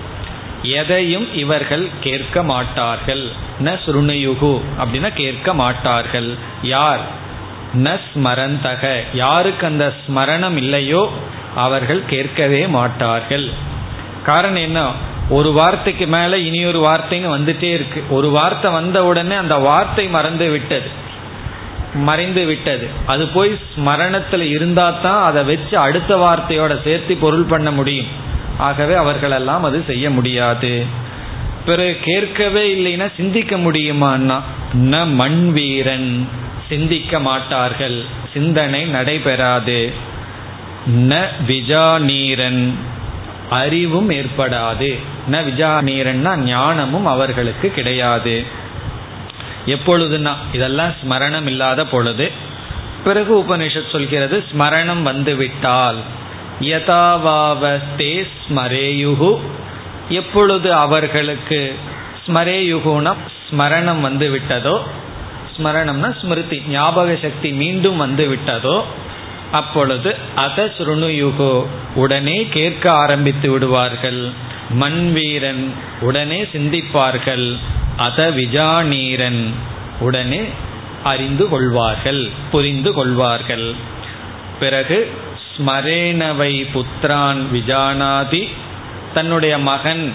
[0.62, 3.28] எதையும் இவர்கள் கேட்க மாட்டார்கள்.
[3.64, 6.34] ந சுருணுயுகு அப்படின்னா கேட்க மாட்டார்கள்.
[6.62, 7.00] யார்?
[7.74, 9.02] ந ஸ்மரந்தக.
[9.14, 11.12] யாருக்கு அந்த ஸ்மரணம் இல்லையோ?
[11.54, 13.50] அவர்கள் கேட்கவே மாட்டார்கள்.
[14.24, 14.92] காரணம் என்ன?
[15.30, 18.04] ஒரு வார்த்தைக்கு மேல இனி ஒரு வார்த்தைன்னு வந்துட்டே இருக்கு.
[18.08, 21.06] ஒரு வார்த்தை வந்த உடனே அந்த வார்த்தை மறந்து விட்டது.
[21.94, 22.88] மறைந்து விட்டது.
[23.06, 28.06] அது போய் ஸ்மரணத்தில் இருந்தால் தான் அதை வச்சு அடுத்த வார்த்தையோட சேர்த்து பொருள் பண்ண முடியும்.
[28.58, 30.84] ஆகவே அவர்களெல்லாம் அது செய்ய முடியாது.
[31.64, 34.40] பிறகு கேட்கவே இல்லைன்னா சிந்திக்க முடியுமான்னா
[34.74, 36.28] ந மண் வீரன்.
[36.68, 38.04] சிந்திக்க மாட்டார்கள்.
[38.32, 39.92] சிந்தனை நடைபெறாது.
[40.90, 42.74] ந விஜாநீரன்
[43.50, 44.98] அறிவும் ஏற்படாது.
[45.32, 48.36] ந விஜாநீரன்னா ஞானமும் அவர்களுக்கு கிடையாது.
[49.66, 52.26] எப்பொழுதுனா இதெல்லாம் ஸ்மரணம் இல்லாத பொழுது.
[53.04, 55.98] பிறகு உபனிஷத் சொல்கிறது ஸ்மரணம் வந்து விட்டால்
[56.60, 58.12] யதாவாவஸ்தே
[58.42, 59.38] ஸ்மரேயுகு.
[60.08, 61.60] எப்பொழுது அவர்களுக்கு
[62.26, 63.12] ஸ்மரேயுகுனா
[63.48, 64.76] ஸ்மரணம் வந்து விட்டதோ
[65.56, 68.76] ஸ்மரணம்னா ஸ்மிருதி ஞாபக சக்தி மீண்டும் வந்து விட்டதோ
[69.52, 71.52] அப்பொழுது அத சுருணுயுகோ
[71.94, 74.20] உடனே கேட்க ஆரம்பித்து விடுவார்கள்.
[74.70, 77.57] மண்வீரன் உடனே சிந்திப்பார்கள்.
[77.96, 79.54] அத விஜானீரன்
[80.00, 80.44] உடனே
[81.04, 83.74] அறிந்து கொள்வார்கள் புரிந்து கொள்வார்கள்.
[84.61, 85.12] பிறகு
[85.57, 88.48] ஸ்மரேணவை புத்திரான் விஜானாதி
[89.14, 90.12] தன்னுடைய மகன்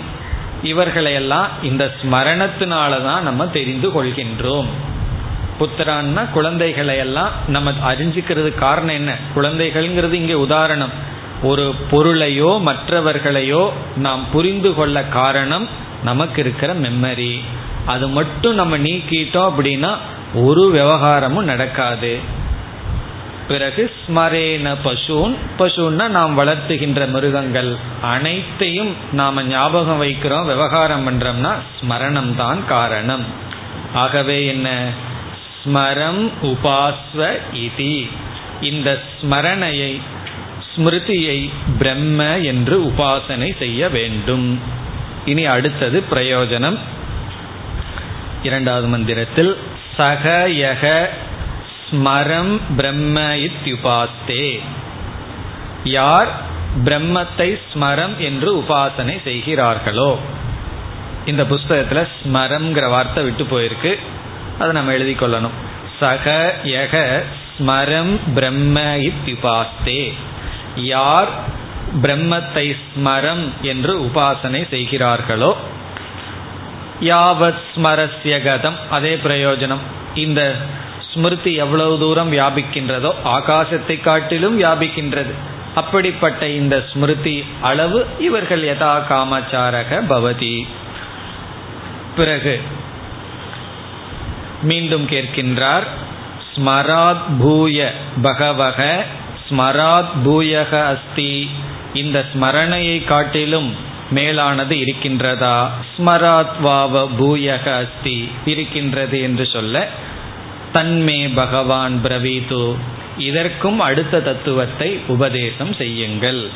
[0.63, 4.65] இவர்களையெல்லாம் இந்த ஸ்மரணத்தினால தான் நம்ம தெரிந்து கொள்கின்றோம்.
[5.59, 9.17] புத்திரான்னா குழந்தைகளையெல்லாம் நம்ம அறிஞ்சிக்கிறது காரணம் என்ன?
[9.35, 11.11] குழந்தைகள்ங்கிறது இங்கே உதாரணம்.
[11.43, 15.67] ஒரு பொருளையோ மற்றவர்களையோ நாம் புரிந்து கொள்ள காரணம்
[16.03, 17.39] நமக்கு இருக்கிற மெமரி
[17.85, 19.97] அது மட்டும் நம்ம நீக்கிட்டோம் அப்படின்னா
[20.33, 22.19] ஒரு விவகாரமும் நடக்காது.
[23.47, 25.35] பிறகு ஸ்மரேன பசுன்.
[25.59, 27.75] பசுன்னா நாம் வளர்த்துகின்ற மிருகங்கள்.
[28.01, 33.25] அனைத்தையும் நாம் ஞாபகம் வைக்கிறோம் விவகாரம் பண்றோம்னா ஸ்மரணம் தான் காரணம்.
[33.93, 34.89] ஆகவே என்ன?
[35.63, 38.09] ஸ்மரம் உபாஸ்வ இதி.
[38.61, 40.01] இந்த ஸ்மரணையை
[40.75, 44.59] ஸ்மிருதியை பிரம்ம என்று உபாசனை செய்ய வேண்டும்.
[45.25, 46.77] இனி அடுத்தது பிரயோஜனம்.
[48.43, 49.57] இரண்டாவது மந்திரத்தில்
[49.97, 51.09] சகயக
[51.91, 54.59] ஸ்மரம் பிரம்ம இத்யுபாஸ்தே.
[55.83, 56.31] யார்
[56.85, 60.19] பிரம்மத்தை ஸ்மரம் என்று உபாசனை செய்கிறார்களோ
[61.25, 63.91] இந்த புஸ்தகத்தில் ஸ்மரம்ங்கிற வார்த்தை விட்டு போயிருக்கு.
[64.59, 65.55] அதை நம்ம எழுதி கொள்ளணும்.
[65.99, 67.23] சக யக
[67.57, 70.13] ஸ்மரம் பிரம்ம இத்யுபாஸ்தே.
[70.75, 71.29] யார்
[72.03, 75.57] பிரம்மத்தை ஸ்மரம் என்று உபாசனை செய்கிறார்களோ
[76.99, 79.83] யாவத் ஸ்மரஸ்ய கதம் அதே பிரயோஜனம்.
[80.13, 80.55] இந்த
[81.13, 85.33] ஸ்மிருதி எவ்வளவு தூரம் வியாபிக்கின்றதோ ஆகாசத்தை காட்டிலும் வியாபிக்கின்றது.
[85.75, 90.67] அப்படிப்பட்ட இந்த ஸ்மிருதி அளவு இவர்கள் யதா காமச்சாரக பவதி.
[92.15, 92.61] பிறகு
[94.61, 95.83] மீண்டும் கேட்கின்றார்
[96.55, 99.05] ஸ்மராத் பூய பகவக
[99.53, 101.49] ஸ்மராத் பூயக அஸ்தி.
[101.93, 103.75] இந்த ஸ்மரணையை காட்டிலும்
[104.09, 105.67] மேலானது இருக்கின்றதா?
[105.97, 109.87] ஸ்மராத்வாவ பூயக அஸ்தி இருக்கின்றது என்று சொல்ல
[110.73, 112.75] தன்மே பகவான் பிரவீது
[113.17, 116.49] இதற்கும் அடுத்த தத்துவத்தை உபதேசம் செய்யுங்கள்.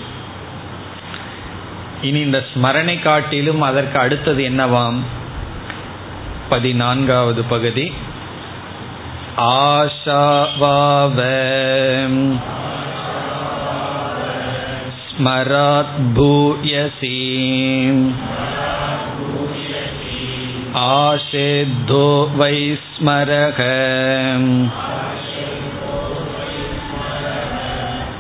[2.01, 4.97] இனி இந்த ஸ்மரணை காட்டிலும் அதற்கு அடுத்தது என்னவாம்?
[6.49, 7.93] பதினான்காவது பகுதி.
[9.38, 11.17] ஆஷாவாவ
[15.25, 17.17] मरात् भूयसी
[20.80, 22.03] आशेद्धो
[22.39, 23.62] वै स्मरः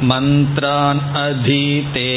[0.09, 2.09] मन्त्रान् अधीते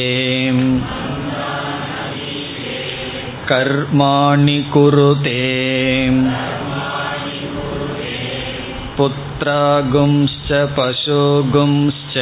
[3.51, 5.38] कर्माणि कुरुते
[8.97, 12.16] पुत्रागुंश्च पशुगुंश्च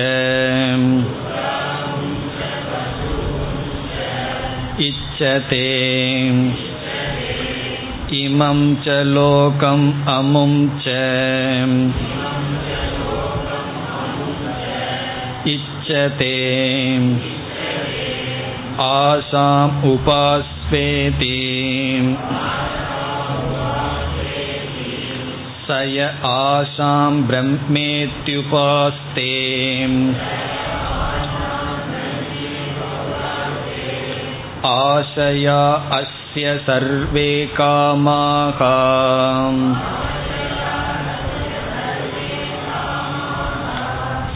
[5.17, 5.67] इच्छते
[8.17, 10.52] इमं च लोकम् अमुं
[10.84, 10.93] च
[15.54, 16.34] इच्छते
[18.88, 21.39] आसाम् उपास्वेति
[25.67, 29.32] स य आशां ब्रह्मेत्युपास्ते
[34.73, 35.62] आशया
[35.99, 38.60] अस् तस्य सर्वे कामाः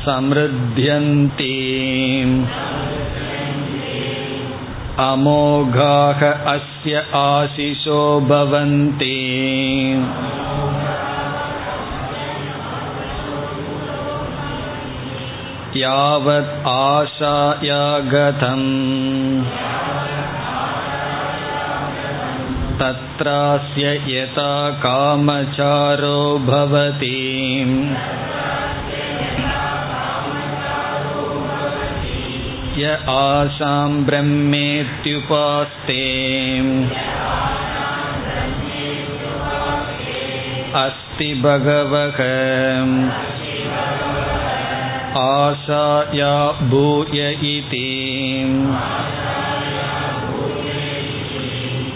[0.03, 1.55] समृद्ध्यन्ति
[5.05, 6.21] अमोघाः
[6.53, 9.17] अस्य आशिषो भवन्ति
[15.81, 18.67] यावत् आशाया गतम्
[22.79, 24.51] तत्रास्य यथा
[24.85, 27.15] कामचारो भवति
[32.79, 36.03] य आशां ब्रह्मेत्युपास्ते
[40.81, 42.19] अस्ति भगवः
[45.21, 46.35] आशाया
[46.69, 47.19] भूय
[47.55, 47.87] इति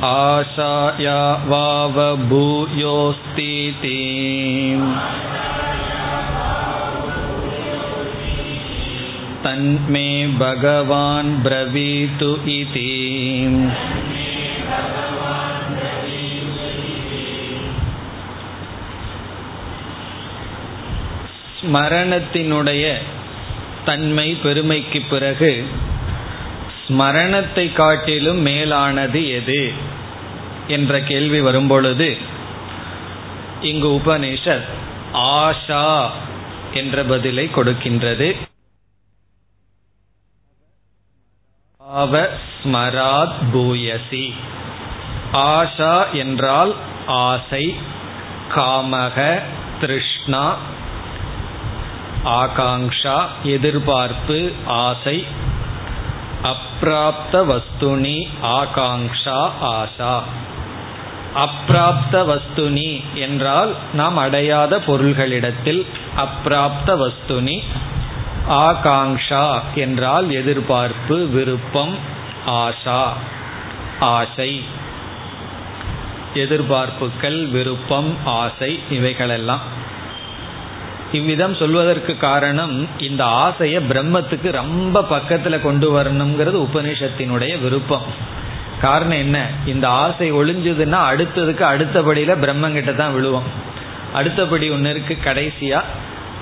[0.09, 2.77] आशाया वावभूयोऽस्तीति
[9.43, 10.07] तन्मे
[10.39, 12.89] भगवान् ब्रवीतु इति
[21.61, 22.85] ஸ்மரணத்தினுடைய
[23.87, 25.51] தன்மை பெருமைக்கு பிறகு
[26.85, 29.61] ஸ்மரணத்தை காட்டிலும் மேலானது எது
[30.68, 32.16] என்ற கேள்வி வரும்பொழுது
[33.62, 34.68] இங்கு உபனிஷத்
[35.12, 36.10] ஆஷா
[36.74, 38.36] என்ற பதிலை கொடுக்கின்றது.
[42.64, 44.34] ஸ்மராத் பூயசி.
[45.32, 46.76] ஆஷா என்றால்
[47.06, 47.74] ஆசை
[48.54, 49.42] காமக
[49.80, 50.56] திருஷ்ணா
[52.24, 55.26] ஆகாங்ஷா எதிர்பார்ப்பு ஆசை
[56.42, 60.22] அப்பிராப்த வஸ்துனி ஆகாங்ஷா ஆசா.
[61.36, 67.62] அப்பிராப்த வஸ்துனி என்றால் நாம் அடையாத பொருள்களிடத்தில் அப்பிராப்த வஸ்துனி
[68.48, 71.94] ஆகாங்ஷா என்றால் எதிர்பார்ப்பு விருப்பம்
[72.46, 73.02] ஆஷா
[74.00, 74.62] ஆசை.
[76.34, 79.64] எதிர்பார்ப்புகள் விருப்பம் ஆசை இவைகளெல்லாம்.
[81.12, 88.34] இவ்விதம் சொல்வதற்கு காரணம் இந்த ஆசையை பிரம்மத்துக்கு ரொம்ப பக்கத்தில் கொண்டு வரணுங்கிறது உபனிஷத்தினுடைய விருப்பம்.
[88.80, 89.46] காரணம் என்ன?
[89.66, 93.42] இந்த ஆசை ஒளிஞ்சதுன்னா அடுத்ததுக்கு அடுத்தபடியில பிரம்மங்கிட்ட தான் விழுவோம்.
[94.14, 95.82] அடுத்தபடி ஒன்று இருக்கு கடைசியா.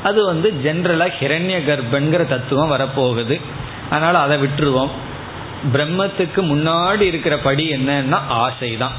[0.02, 3.40] அது வந்து ஜென்ரலா ஹிரண்ய கர்ப்பங்கிற தத்துவம் வரப்போகுது.
[3.90, 4.90] அதனால அதை விட்டுருவோம்.
[5.72, 8.92] பிரம்மத்துக்கு முன்னாடி இருக்கிற படி என்னன்னா ஆசை தான்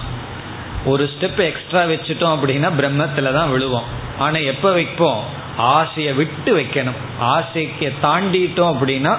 [0.85, 3.83] ஒரு ஸ்டெப் எக்ஸ்ட்ரா வச்சுட்டோம் அப்படின்னா பிரம்மத்துல தான் விழுவோம்.
[4.17, 5.23] ஆனா எப்ப வைப்போம்?
[5.57, 6.97] ஆசையை விட்டு வைக்கணும்.
[7.19, 9.17] ஆசைக்கு தாண்டிட்டோம் அப்படின்னா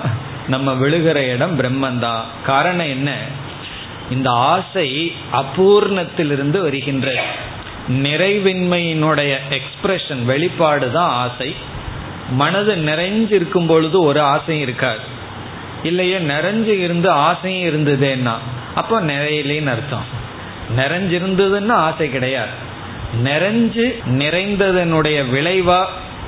[0.49, 2.21] நம்ம விழுகிற இடம் பிரம்மந்தான்.
[2.45, 3.15] காரணம் என்ன?
[4.11, 7.23] இந்த ஆசை அபூர்ணத்திலிருந்து வருகின்ற
[7.89, 11.55] நிறைவின்மையினுடைய எக்ஸ்பிரஷன் வெளிப்பாடு தான் ஆசை.
[12.31, 14.99] மனது நிறைஞ்சு இருக்கும் பொழுது ஒரு ஆசையும் இருக்காது.
[15.83, 18.33] இல்லையே நிறைஞ்சு இருந்து ஆசையும் இருந்ததுன்னா
[18.75, 20.05] அப்போ நிறையிலேன்னு அர்த்தம்.
[20.77, 22.65] நிறைஞ்சிருந்ததுன்னா ஆசை கிடையாது.
[23.25, 25.85] நிறைஞ்சு நிறைந்ததனுடைய விளைவா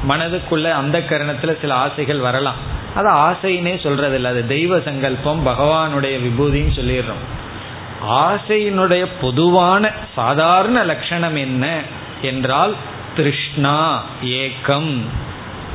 [0.09, 2.55] மனதுக்குள்ள அந்த கரணத்தில் சில ஆசைகள் வரலாம்.
[2.95, 7.25] அது ஆசைன்னே சொல்றது இல்லை அது தெய்வ சங்கல்பம் பகவானுடைய விபூதின்னு சொல்லிடுறோம்.
[8.07, 11.81] ஆசையினுடைய பொதுவான சாதாரண லட்சணம் என்ன
[12.23, 12.75] என்றால்
[13.17, 15.05] திருஷ்ணா ஏக்கம்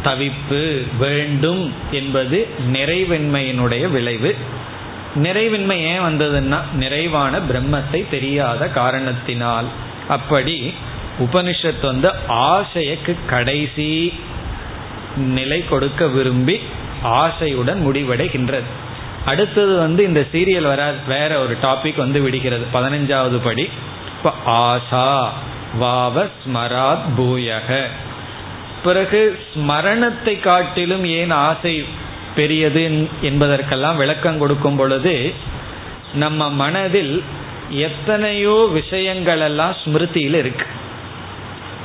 [0.04, 4.36] தவிப்பு வேண்டும் என்பது நிறைவின்மையினுடைய விளைவு.
[5.16, 9.66] நிறைவின்மை ஏன் வந்ததுன்னா நிறைவான பிரம்மத்தை தெரியாத காரணத்தினால்.
[10.08, 10.74] அப்படி
[11.20, 14.14] உபனிஷத் வந்து ஆசைக்கு கடைசி
[15.18, 16.60] நிலை கொடுக்க விரும்பி
[17.04, 18.83] ஆசையுடன் முடிவடைகின்றது.
[19.26, 22.66] அடுத்தது வந்து இந்த சீரியல் வர வேற ஒரு டாபிக் வந்து விடுகிறது.
[22.74, 23.70] பதினஞ்சாவது படி.
[24.18, 25.28] இப்போ ஆசா
[25.80, 27.84] வாவ ஸ்மராத் பூயக.
[28.84, 31.86] பிறகு ஸ்மரணத்தை காட்டிலும் ஏன் ஆசை
[32.36, 35.34] பெரியது என்பதற்கெல்லாம் விளக்கம் கொடுக்கும் பொழுது
[36.14, 37.24] நம்ம மனதில்
[37.70, 40.66] எத்தனையோ விஷயங்கள் எல்லாம் ஸ்மிருதியில் இருக்கு.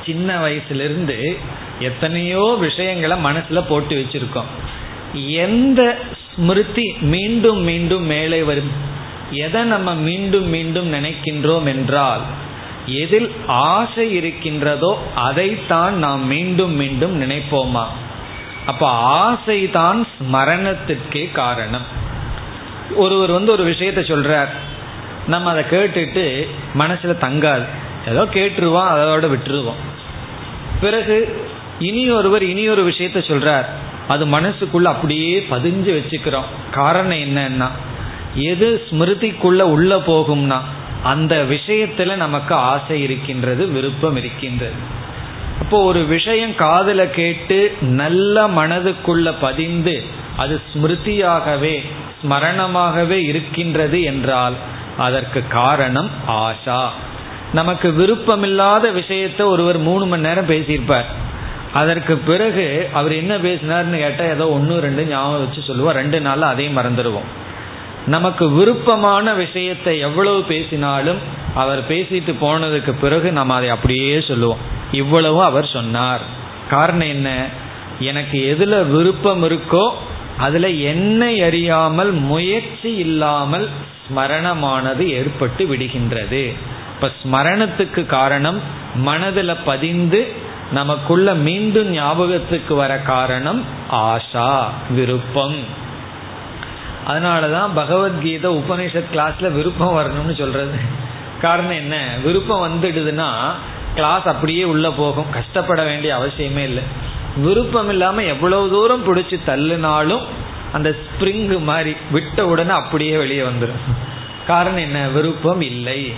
[0.05, 1.37] சின்ன வயசுலேருந்து
[1.79, 4.49] எத்தனையோ விஷயங்களை மனசுல போட்டு வச்சிருக்கோம்.
[5.13, 5.97] எந்த
[6.39, 8.71] ஸ்மிருதி மீண்டும் மீண்டும் மேலே வரும்.
[9.31, 12.21] எதை நம்ம மீண்டும் மீண்டும் நினைக்கின்றோம் என்றால்
[12.85, 17.85] எதில் ஆசை இருக்கின்றதோ அதைத்தான் நாம் மீண்டும் மீண்டும் நினைப்போமா?
[18.65, 21.81] அப்ப ஆசை தான் ஸ்மரணத்திற்கே காரணம்.
[22.95, 24.47] ஒருவர் வந்து ஒரு விஷயத்த சொல்றார்.
[25.27, 26.47] நம்ம அதை கேட்டுட்டு
[26.77, 27.65] மனசுல தங்காது.
[28.07, 29.81] ஏதோ கேட்டுருவோம் அதோட விட்டுருவோம்.
[30.81, 31.45] பிறகு
[31.79, 33.65] இனி ஒருவர் இனி ஒரு விஷயத்த சொல்றார்.
[34.09, 36.49] அது மனசுக்குள்ள அப்படியே பதிஞ்சு வச்சுக்கிறோம்.
[36.71, 37.69] காரணம் என்னன்னா
[38.35, 40.59] எது ஸ்மிருதிக்குள்ள உள்ள போகும்னா
[41.03, 44.79] அந்த விஷயத்துல நமக்கு ஆசை இருக்கின்றது விருப்பம் இருக்கின்றது.
[45.61, 49.95] அப்போ ஒரு விஷயம் காதல கேட்டு நல்ல மனதுக்குள்ள பதிந்து
[50.37, 51.75] அது ஸ்மிருதியாகவே
[52.21, 54.55] ஸ்மரணமாகவே இருக்கின்றது என்றால்
[54.97, 56.09] அதற்கு காரணம்
[56.43, 56.81] ஆசா.
[57.53, 61.09] நமக்கு விருப்பமில்லாத விஷயத்த ஒருவர் மூணு மணி நேரம் பேசியிருப்பார்.
[61.73, 66.77] அதற்கு பிறகு அவர் என்ன பேசினார்னு கேட்டால் ஏதோ ஒன்று ரெண்டு ஞாபகம் வச்சு சொல்லுவோம் ரெண்டு நாளில் அதையும்
[66.77, 67.29] மறந்துடுவோம்
[68.05, 71.17] நமக்கு விருப்பமான விஷயத்தை எவ்வளவு பேசினாலும்
[71.55, 74.57] அவர் பேசிட்டு போனதுக்கு பிறகு நம்ம அதை அப்படியே சொல்லுவோம்.
[74.91, 76.21] இவ்வளவும் அவர் சொன்னார்.
[76.69, 77.45] காரணம் என்ன?
[77.99, 79.89] எனக்கு எதுல விருப்பம் இருக்கோ
[80.37, 83.69] அதுல என்னை அறியாமல் முயற்சி இல்லாமல்
[84.07, 86.53] ஸ்மரணமானது ஏற்பட்டு விடுகின்றது.
[86.95, 88.59] இப்ப ஸ்மரணத்துக்கு காரணம்
[88.95, 90.33] மனதில் பதிந்து
[90.71, 95.87] நமக்குள்ள மீண்டும் ஞாபகத்துக்கு வர காரணம் ஆஷா விருப்பம்.
[97.07, 100.79] அதனாலதான் பகவத்கீதை உபனிஷத் கிளாஸ்ல விருப்பம் வரணும்னு சொல்றது.
[101.41, 102.07] காரணம் என்ன?
[102.23, 103.29] விருப்பம் வந்துடுதுன்னா
[103.95, 105.29] கிளாஸ் அப்படியே உள்ள போகும்.
[105.31, 106.83] கஷ்டப்பட வேண்டிய அவசியமே இல்லை.
[107.37, 110.21] விருப்பம் இல்லாம எவ்வளவு தூரம் பிடிச்சி தள்ளுனாலும்
[110.73, 113.93] அந்த ஸ்ப்ரிங்கு மாதிரி விட்ட உடனே அப்படியே வெளியே வந்துடும்
[114.47, 115.07] காரணம் என்ன?
[115.07, 116.13] விருப்பம் இல்லை.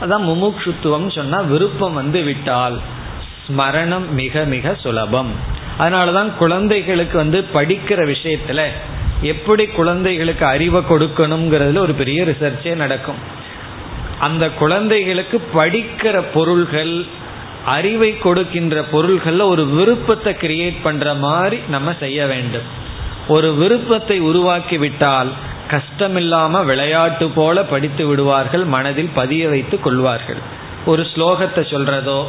[0.00, 2.80] அதான் முமுட்சுத்துவம் சொன்னா விருப்பம் வந்து விட்டால்.
[3.50, 5.32] ஸ்மரணம் மிக மிக சுலபம்.
[5.78, 8.62] அதனாலதான் குழந்தைகளுக்கு வந்து படிக்கிற விஷயத்துல
[9.22, 13.20] எப்படி குழந்தைகளுக்கு அறிவை கொடுக்கணுங்கிறதுல ஒரு பெரிய ரிசர்ச்சே நடக்கும்.
[14.20, 17.04] அந்த குழந்தைகளுக்கு படிக்கிற பொருள்கள்
[17.64, 22.62] அறிவை கொடுக்கின்ற பொருள்கள்ல ஒரு விருப்பத்தை கிரியேட் பண்ற மாதிரி நம்ம செய்ய வேண்டும்.
[23.28, 25.30] ஒரு விருப்பத்தை உருவாக்கி விட்டால்
[25.70, 30.40] கஷ்டமில்லாம விளையாட்டு போல படித்து விடுவார்கள் மனதில் பதிய வைத்து கொள்வார்கள்.
[30.86, 32.24] ஒரு ஸ்லோகத்தை சொல்றதோ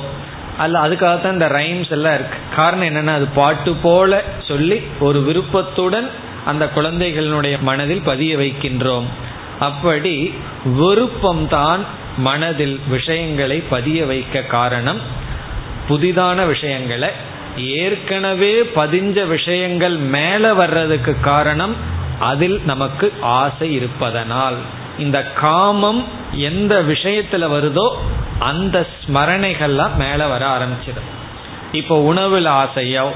[0.61, 2.37] அல்ல அதுக்காக தான் இந்த ரைம்ஸ் எல்லாம் இருக்கு.
[2.55, 6.09] காரணம் என்னன்னா அது பாட்டு போல சொல்லி ஒரு விருப்பத்துடன்
[6.45, 9.07] அந்த குழந்தைகளுடைய மனதில் பதிய வைக்கின்றோம்.
[9.59, 10.15] அப்படி
[10.79, 11.83] விருப்பம்தான்
[12.17, 15.01] மனதில் விஷயங்களை பதிய வைக்க காரணம்.
[15.89, 17.09] புதிதான விஷயங்களை
[17.57, 21.75] ஏற்கனவே பதிஞ்ச விஷயங்கள் மேல வர்றதுக்கு காரணம்
[22.19, 24.57] அதில் நமக்கு ஆசை இருப்பதனால்.
[24.97, 26.01] இந்த காமம்
[26.49, 27.87] எந்த விஷயத்துல வருதோ
[28.49, 31.09] அந்த ஸ்மரணைகள்லாம் மேல வர ஆரம்பிச்சிடும்.
[31.79, 33.07] இப்போ உணவில் ஆசையோ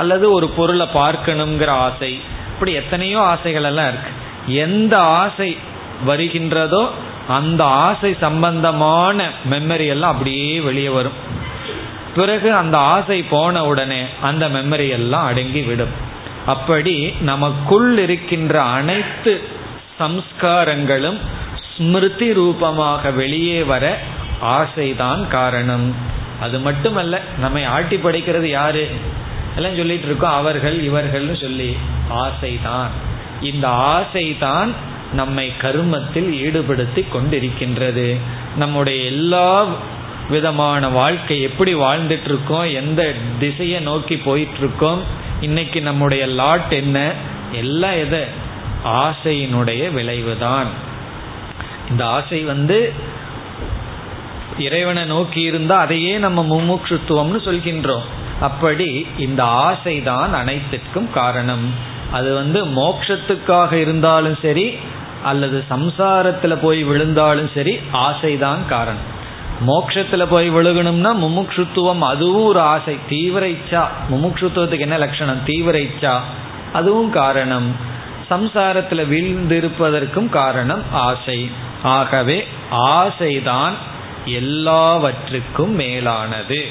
[0.00, 2.12] அல்லது ஒரு பொருளை பார்க்கணுங்கிற ஆசை
[2.52, 4.12] இப்படி எத்தனையோ ஆசைகள் எல்லாம் இருக்கு.
[4.66, 5.50] எந்த ஆசை
[6.06, 6.82] வருகின்றதோ
[7.38, 11.18] அந்த ஆசை சம்பந்தமான மெமரி எல்லாம் அப்படியே வெளியே வரும்.
[12.16, 15.94] பிறகு அந்த ஆசை போன உடனே அந்த மெமரி எல்லாம் அடங்கி விடும்.
[16.54, 16.96] அப்படி
[17.30, 19.32] நமக்குள் இருக்கின்ற அனைத்து
[20.00, 21.18] சம்ஸ்காரங்களும்
[21.68, 23.84] ஸ்மிருதி ரூபமாக வெளியே வர
[24.44, 25.94] ஆசைதான் காரணம்.
[26.40, 28.90] அது மட்டுமல்ல நம்மை ஆட்டி படைக்கிறது யாரு?
[29.56, 31.76] எல்லாம் சொல்லிட்டு இருக்கோம் அவர்கள் இவர்கள்னு சொல்லி.
[32.10, 32.86] ஆசைதான்.
[33.40, 34.68] இந்த ஆசைதான்
[35.12, 38.18] நம்மை கருமத்தில் ஈடுபடுத்தி கொண்டிருக்கின்றது.
[38.56, 39.66] நம்முடைய எல்லா
[40.28, 45.02] விதமான வாழ்க்கை எப்படி வாழ்ந்துட்டு இருக்கோம் எந்த திசையை நோக்கி போயிட்டு இருக்கோம்
[45.40, 47.12] இன்னைக்கு நம்முடைய லாட் என்ன?
[47.52, 48.20] எல்லாம் எதை?
[48.84, 50.66] ஆசையினுடைய விளைவுதான்.
[51.90, 52.92] இந்த ஆசை வந்து
[54.58, 58.02] இறைவனை நோக்கி இருந்தா அதையே நம்ம முமுட்சுத்துவம்னு சொல்கின்றோம்.
[58.40, 61.74] அப்படி இந்த ஆசை தான் அனைத்திற்கும் காரணம்.
[62.12, 64.78] அது வந்து மோட்சத்துக்காக இருந்தாலும் சரி
[65.24, 69.12] அல்லது சம்சாரத்துல போய் விழுந்தாலும் சரி ஆசைதான் காரணம்.
[69.66, 72.98] மோட்சத்துல போய் விழுகணும்னா முமுட்சுத்துவம் அதுவும் ஒரு ஆசை.
[73.08, 75.44] தீவிர இச்சா முமுட்சுத்துவத்துக்கு என்ன லட்சணம்?
[75.44, 76.18] தீவிர இச்சா
[76.72, 77.76] அதுவும் காரணம்.
[78.30, 81.50] சம்சாரத்துல வீழ்ந்திருப்பதற்கும் காரணம் ஆசை.
[81.82, 83.72] ஆகவே ஆசைதான்
[84.24, 86.66] எல்லாவற்றுக்கும் மேலானது.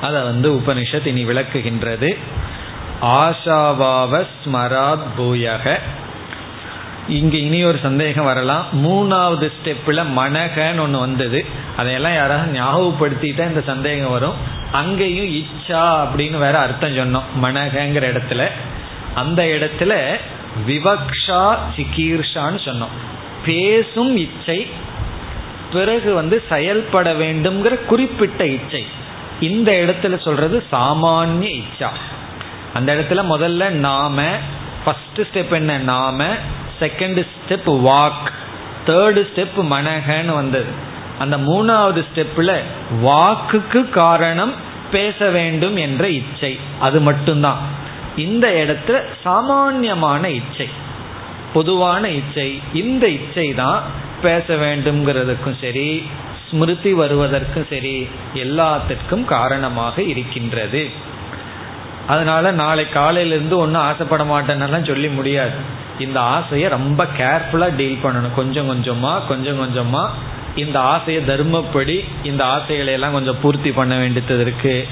[0.00, 2.16] அதை வந்து உபனிஷத் இனி விளக்குகின்றது.
[3.02, 5.78] ஆஷாவாவ ஸ்மராத் பூயக.
[7.08, 8.66] இங்கே இனி ஒரு சந்தேகம் வரலாம்.
[8.74, 11.44] மூணாவது ஸ்டெப்பில் மனகன்னு ஒன்று வந்தது.
[11.76, 14.34] அதையெல்லாம் யாராவது ஞாபகப்படுத்திட்டா இந்த சந்தேகம் வரும்.
[14.72, 17.22] அங்கேயும் இச்சா அப்படின்னு வேற அர்த்தம் சொன்னோம்.
[17.42, 18.48] மனகங்கிற இடத்துல.
[19.14, 20.16] அந்த இடத்துல
[20.66, 22.94] விவக்ஷா சிகீர்ஷான்னு சொன்னோம்.
[23.44, 24.66] பேசும் இச்சை
[25.72, 28.86] பிறகு வந்து செயல்பட வேண்டும்ங்கிற குறிப்பிட்ட இச்சை.
[29.40, 31.88] இந்த இடத்துல சொல்றது சாமானிய இச்சா.
[32.74, 34.24] அந்த இடத்துல முதல்ல நாம
[34.84, 35.78] ஃபர்ஸ்ட் ஸ்டெப் என்ன?
[35.78, 36.24] நாம
[36.80, 38.30] second step walk.
[38.86, 40.66] Third step மனகன்னு வந்தது.
[41.18, 42.60] அந்த மூணாவது ஸ்டெப்ல
[43.02, 44.54] வாக்குக்கு காரணம்
[44.90, 46.58] பேச வேண்டும் என்ற இச்சை.
[46.80, 47.58] அது மட்டும்தான்.
[48.16, 50.68] இந்த இடத்துல சாமான்யமான இச்சை.
[51.52, 52.60] பொதுவான இச்சை.
[52.72, 53.82] இந்த இச்சை தான்
[54.22, 56.02] பேச வேண்டும்ங்கிறதுக்கும் சரி
[56.50, 60.90] ஸ்மிருதி வருவதற்கும் சரி எல்லாத்திற்கும் காரணமாக இருக்கின்றது.
[62.06, 65.56] அதனால நாளை காலையிலிருந்து ஒன்றும் ஆசைப்பட மாட்டேன்னெல்லாம் சொல்லி முடியாது.
[65.98, 68.34] இந்த ஆசையை ரொம்ப கேர்ஃபுல்லாக டீல் பண்ணணும்.
[68.34, 70.14] கொஞ்சம் கொஞ்சமாக கொஞ்சம் கொஞ்சமாக
[70.56, 74.86] இந்த ஆசையை தர்மப்படி இந்த ஆசைகளை எல்லாம் கொஞ்சம் பூர்த்தி பண்ண வேண்டியது இருக்கு.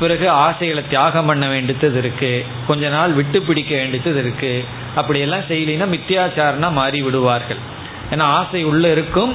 [0.00, 2.44] பிறகு ஆசைகளை தியாகம் பண்ண வேண்டியது இருக்கு.
[2.66, 4.64] கொஞ்ச நாள் விட்டு பிடிக்க வேண்டியது இருக்கு.
[4.94, 7.78] அப்படியெல்லாம் செய்யலினா மித்தியாச்சாரனா மாறி விடுவார்கள்
[8.10, 9.32] ஏன்னா ஆசை உள்ள இருக்கும்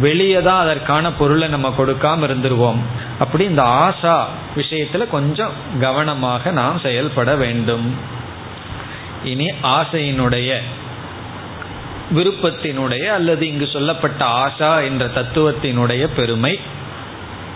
[0.00, 2.78] வெளியே தான் அதற்கான பொருளை நம்ம கொடுக்காம இருந்துருவோம்.
[3.18, 4.14] அப்படி இந்த ஆசா
[4.56, 7.94] விஷயத்துல கொஞ்சம் கவனமாக நாம் செயல்பட வேண்டும்.
[9.24, 10.50] இனி ஆசையினுடைய
[12.14, 16.60] விருப்பத்தினுடைய அல்லது இங்கு சொல்லப்பட்ட ஆசா என்ற தத்துவத்தினுடைய பெருமை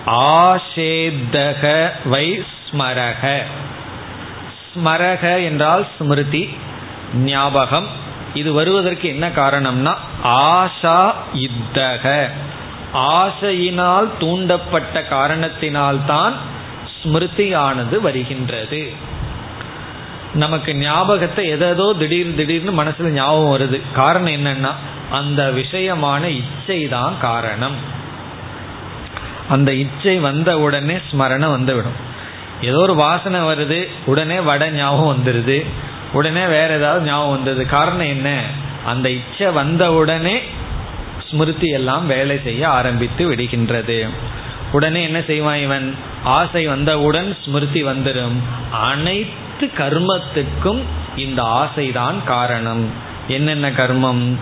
[0.06, 1.64] ஆசேதக
[2.04, 2.26] வை
[2.66, 3.42] ஸ்மரக.
[4.68, 6.44] ஸ்மரக என்றால் ஸ்மிருதி
[7.24, 7.88] ஞாபகம்.
[8.34, 9.92] இது வருவதற்கு என்ன காரணம்னா
[10.26, 12.30] ஆசா யுத்தக.
[12.94, 16.32] ஆசையினால் தூண்டப்பட்ட காரணத்தினால்தான்
[16.94, 18.92] ஸ்மிருதியானது வருகின்றது.
[20.34, 23.80] நமக்கு ஞாபகத்தை எதோ திடீர் திடீர்னு மனசுல ஞாபகம் வருது.
[23.92, 24.72] காரணம் என்னன்னா
[25.10, 27.74] அந்த விஷயமான இச்சை தான் காரணம்.
[29.48, 32.14] அந்த இச்சை வந்த உடனே ஸ்மரணம் வந்துவிடும்.
[32.62, 35.66] ஏதோ ஒரு வாசனை வருது உடனே வட ஞாபகம் வந்துடுது
[36.12, 37.66] உடனே வேற ஏதாவது ஞாபகம் வந்தது.
[37.66, 38.42] காரணம் என்ன?
[38.86, 40.38] அந்த இச்சை வந்தவுடனே
[41.30, 44.08] ஸ்மிருதி எல்லாம் வேலை செய்ய ஆரம்பித்து விடுகின்றது.
[44.72, 45.94] உடனே என்ன செய்வான் இவன்?
[46.24, 48.36] ஆசை வந்தவுடன் ஸ்மிருதி வந்துடும்
[48.70, 50.82] அனைத்து கர்மத்துக்கும்
[51.16, 52.90] இந்த ஆசைதான் காரணம்.
[53.28, 54.34] என்னென்ன கர்மம்?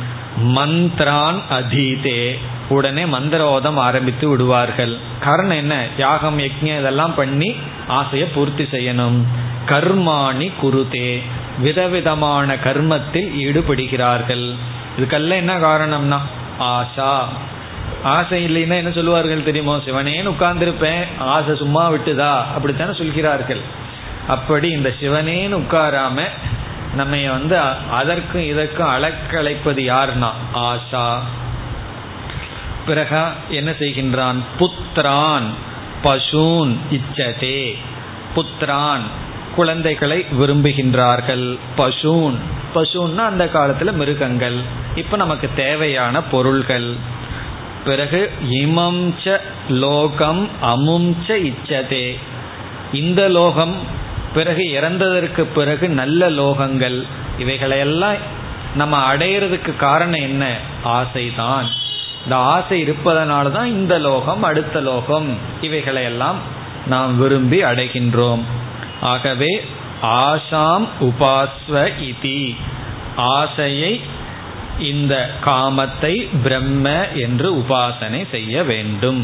[0.44, 2.38] மந்த்ரான் அதீதே.
[2.68, 4.96] உடனே மந்திரோதம் ஆரம்பித்து விடுவார்கள்.
[5.20, 5.86] காரணம் என்ன?
[5.98, 7.54] யாகம் யக்ஞம் இதெல்லாம் பண்ணி
[7.88, 9.22] ஆசையை பூர்த்தி செய்யணும்.
[9.66, 11.22] கர்மாணி குருதே.
[11.58, 14.54] விதவிதமான கர்மத்தில் ஈடுபடுகிறார்கள்.
[14.98, 16.18] இதுக்கெல்லாம் என்ன காரணம்னா
[16.58, 17.18] ஆசா.
[18.02, 19.76] ஆசை இல்லைன்னா என்ன சொல்லுவார்கள் தெரியுமோ?
[19.76, 21.04] சிவனேன்னு உட்கார்ந்துருப்பேன்.
[21.18, 22.38] ஆசை சும்மா விட்டுதா?
[22.38, 23.60] அப்படித்தானே சொல்கிறார்கள்.
[24.28, 26.22] அப்படி இந்த சிவனேன்னு உட்காராம
[26.94, 27.58] நம்ம வந்து
[27.90, 31.18] அதற்கும் இதற்கும் அலக்கழைப்பது யாருன்னா ஆசா.
[32.86, 34.36] பிறகு என்ன செய்கின்றான்?
[34.58, 35.46] புத்திரான்
[36.04, 37.76] பசூன் இச்சதே.
[38.36, 39.02] புத்திரான்
[39.54, 41.58] குழந்தைகளை விரும்புகின்றார்கள்.
[41.76, 42.34] பசூன்.
[42.74, 44.60] பசுன்னா அந்த காலத்துல மிருகங்கள்.
[44.94, 46.94] இப்ப நமக்கு தேவையான பொருள்கள்.
[47.84, 49.38] பிறகு இமம்ச
[49.68, 52.18] லோகம் அமும்ச இச்சதே.
[52.92, 53.76] இந்த லோகம்
[54.34, 57.02] பிறகு இறந்ததற்கு பிறகு நல்ல லோகங்கள்.
[57.38, 58.16] இவைகளையெல்லாம்
[58.74, 60.56] நம்ம அடையிறதுக்கு காரணம் என்ன?
[60.84, 61.66] ஆசைதான்.
[62.24, 65.36] இந்த ஆசை இருப்பதனால தான் இந்த லோகம் அடுத்த லோகம்.
[65.60, 66.36] இவைகளையெல்லாம்
[66.86, 68.42] நாம் விரும்பி அடைகின்றோம்.
[69.12, 69.52] ஆகவே
[70.02, 72.40] ஆசாம் உபாஸ்வ இதி.
[73.16, 73.92] ஆசையை
[74.78, 79.22] இந்த காமத்தை பிரம்ம என்று உபாசனை செய்ய வேண்டும்.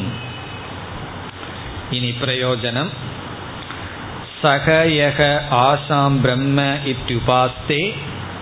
[1.91, 2.93] இனி பிரயோஜனம்.
[4.43, 5.19] சகயக
[5.61, 6.63] ஆசாம் பிரம்ம
[6.93, 7.83] இத்யுபாஸ்தே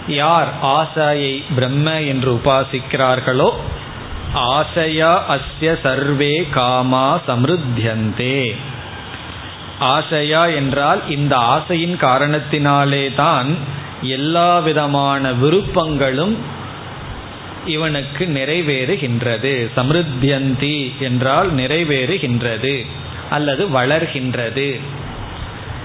[0.06, 3.50] யார் ஆசையை பிரம்ம என்று உபாசிக்கிறார்களோ
[4.34, 8.40] ஆசையா அஸ்ய சர்வே காமா சமிருத்தியந்தே.
[9.78, 13.56] ஆசையா என்றால் இந்த ஆசையின் காரணத்தினாலே தான்
[14.02, 16.36] எல்லா விதமான விருப்பங்களும்
[17.66, 19.70] இவனுக்கு நிறைவேறுகின்றது.
[19.76, 22.86] சமிருத்தியந்தி என்றால் நிறைவேறுகின்றது
[23.30, 24.80] அல்லது வளர்கின்றது.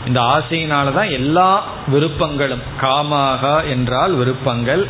[0.07, 4.87] இந்த ஆசையினால தான் எல்லா விருப்பங்களும் காமாக என்றால் விருப்பங்கள்.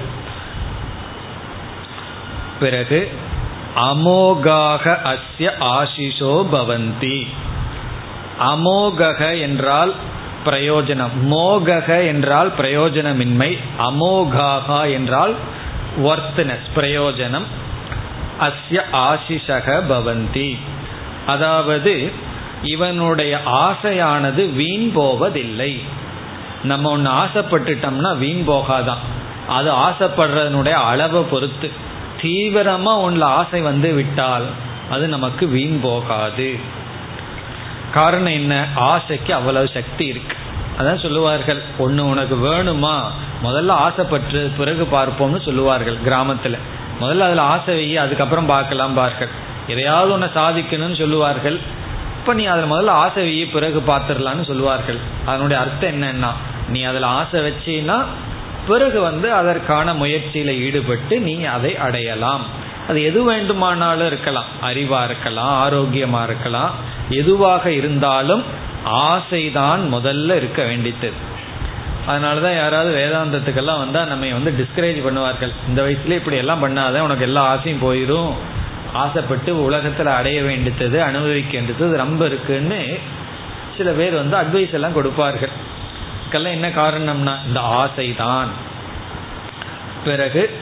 [2.59, 3.11] பிறகு
[3.75, 7.27] அமோகாக அஸ்ய ஆசிஷோ பவந்தி.
[8.39, 9.93] அமோகக என்றால்
[10.45, 11.09] பிரயோஜனம்.
[11.29, 13.57] மோகக என்றால் பிரயோஜனமின்மை.
[13.79, 15.35] அமோகாகா என்றால்
[16.03, 17.43] ஒர்த்னஸ் பிரயோஜனம்.
[18.41, 20.57] அஸ்ய ஆசிஷக பவந்தி.
[21.25, 22.11] அதாவது
[22.61, 25.81] இவனுடைய ஆசையானது வீண் போவதில்லை.
[26.63, 29.03] நம்ம ஒன்று ஆசைப்பட்டுட்டோம்னா வீண் போகாதான்.
[29.47, 31.71] அது ஆசைப்படுறதனுடைய அளவை பொறுத்து.
[32.21, 34.45] தீவிரமாக உள்ள ஆசை வந்து விட்டால்
[34.91, 36.81] அது நமக்கு வீண் போகாது.
[37.93, 38.67] காரணம் என்ன?
[38.75, 40.35] ஆசைக்கு அவ்வளவு சக்தி இருக்கு.
[40.79, 42.95] அதான் சொல்லுவார்கள் ஒன்று உனக்கு வேணுமா?
[43.43, 46.57] முதல்ல ஆசைப்பட்டு பிறகு பார்ப்போம்னு சொல்லுவார்கள் கிராமத்தில்.
[47.01, 49.31] முதல்ல அதில் ஆசை வைய அதுக்கப்புறம் பார்க்கலாம் பார்கள்.
[49.67, 51.57] எதையாவது ஒன்று சாதிக்கணும்னு சொல்லுவார்கள்.
[52.19, 54.99] இப்போ நீ அதில் முதல்ல ஆசை வைய பிறகு பார்த்துடலான்னு சொல்லுவார்கள்.
[55.25, 56.31] அதனுடைய அர்த்தம் என்னன்னா
[56.69, 57.97] நீ அதில் ஆசை வச்சின்னா
[58.67, 62.41] பிறகு வந்து அதற்கான முயற்சியில் ஈடுபட்டு நீ அதை அடையலாம்.
[62.87, 64.49] அது எது வேண்டுமானாலும் இருக்கலாம்.
[64.63, 66.71] அறிவாக இருக்கலாம் ஆரோக்கியமாக இருக்கலாம்.
[67.09, 68.43] எதுவாக இருந்தாலும்
[68.85, 71.19] ஆசைதான் முதல்ல இருக்க வேண்டித்தது
[72.05, 75.51] அதனால தான் யாராவது வேதாந்தத்துக்கெல்லாம் வந்தால் நம்ம வந்து டிஸ்கரேஜ் பண்ணுவார்கள்.
[75.67, 78.33] இந்த வயசுல இப்படி எல்லாம் பண்ணாத உனக்கு எல்லா ஆசையும் போயிடும்
[78.93, 82.99] ஆசைப்பட்டு உலகத்தில் அடைய வேண்டியது அனுபவிக்க வேண்டியது ரொம்ப இருக்குன்னு
[83.77, 85.49] சில பேர் வந்து அட்வைஸ் எல்லாம் கொடுப்பார்கள்.
[85.49, 88.49] இதுக்கெல்லாம் என்ன காரணம்னா இந்த ஆசை தான்
[90.05, 90.57] பிறகு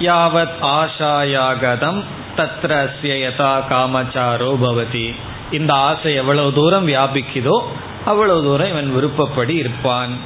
[0.00, 2.02] யாவத் ஆஷாயாகதம்
[2.36, 5.14] தத்ரஸ்ய யதா காமச்சாரோ பவதி.
[5.52, 7.62] இந்த ஆசை எவ்வளவு தூரம் வியாபிக்குதோ
[8.04, 10.16] அவ்வளவு தூரம் இவன் விருப்பப்படி இருப்பான்.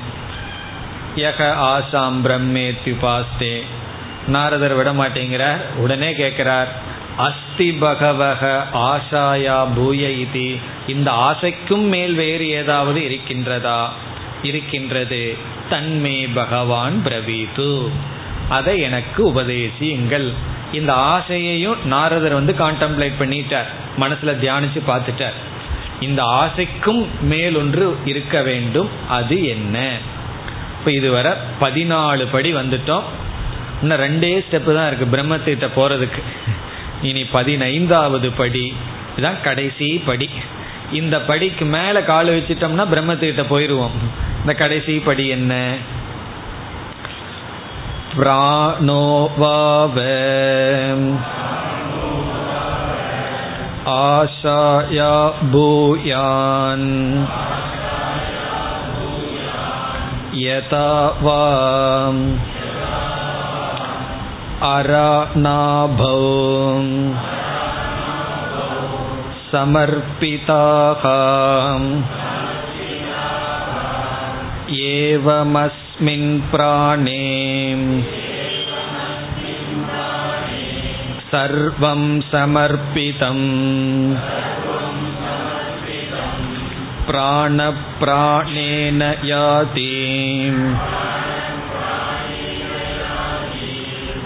[1.16, 3.62] யக ஆசாம் பிரம்மே திபாஸ்தே.
[4.26, 5.60] நாரதர் விட மாட்டேங்கிறார்.
[5.76, 6.72] உடனே கேட்கிறார்
[7.16, 10.58] அஸ்தி பகவக ஆசாயா பூய இது.
[10.86, 13.86] இந்த ஆசைக்கும் மேல் வேறு ஏதாவது இருக்கின்றதா?
[14.42, 15.36] இருக்கின்றது.
[15.70, 17.88] தன்மே பகவான் பிரவீது
[18.48, 20.32] அதை எனக்கு உபதேசியுங்கள்.
[20.72, 23.66] இந்த ஆசையையும் நாரதர் வந்து கான்டம்ப்ளேட் பண்ணிட்டார்.
[24.00, 25.38] மனசுல தியானிச்சு பார்த்துட்டார்.
[26.00, 28.88] இந்த ஆசைக்கும் மேலொன்று இருக்க வேண்டும்.
[29.08, 29.96] அது என்ன?
[30.78, 33.02] இப்ப இதுவரை பதினாலு படி வந்துட்டோம்.
[33.82, 36.22] இன்னும் ரெண்டே ஸ்டெப்பு தான் இருக்கு பிரம்மத்திட்ட போறதுக்கு.
[37.02, 38.74] இனி பதினைந்தாவது படி.
[39.12, 40.30] இதுதான் கடைசி படி.
[40.92, 43.90] இந்த படிக்கு மேல கால் வச்சிட்டோம்னா பிரம்மத்திட்ட போயிடுவோம்
[44.40, 45.76] இந்த கடைசி படி என்ன?
[48.15, 49.03] प्राणो
[49.37, 49.97] वाव
[53.95, 55.13] आशाया
[55.51, 56.87] भूयान्
[60.43, 60.89] यथा
[61.21, 61.43] वा
[64.73, 66.17] अरानाभौ
[69.51, 71.05] समर्पिताः
[76.01, 77.23] एवमस्मिन् प्राणे
[81.31, 82.01] सर्वं
[82.31, 83.45] समर्पितम्
[87.07, 89.91] प्राणप्राणेन याति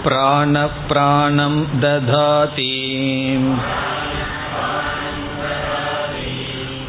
[0.06, 2.72] प्राणप्राणं दधाति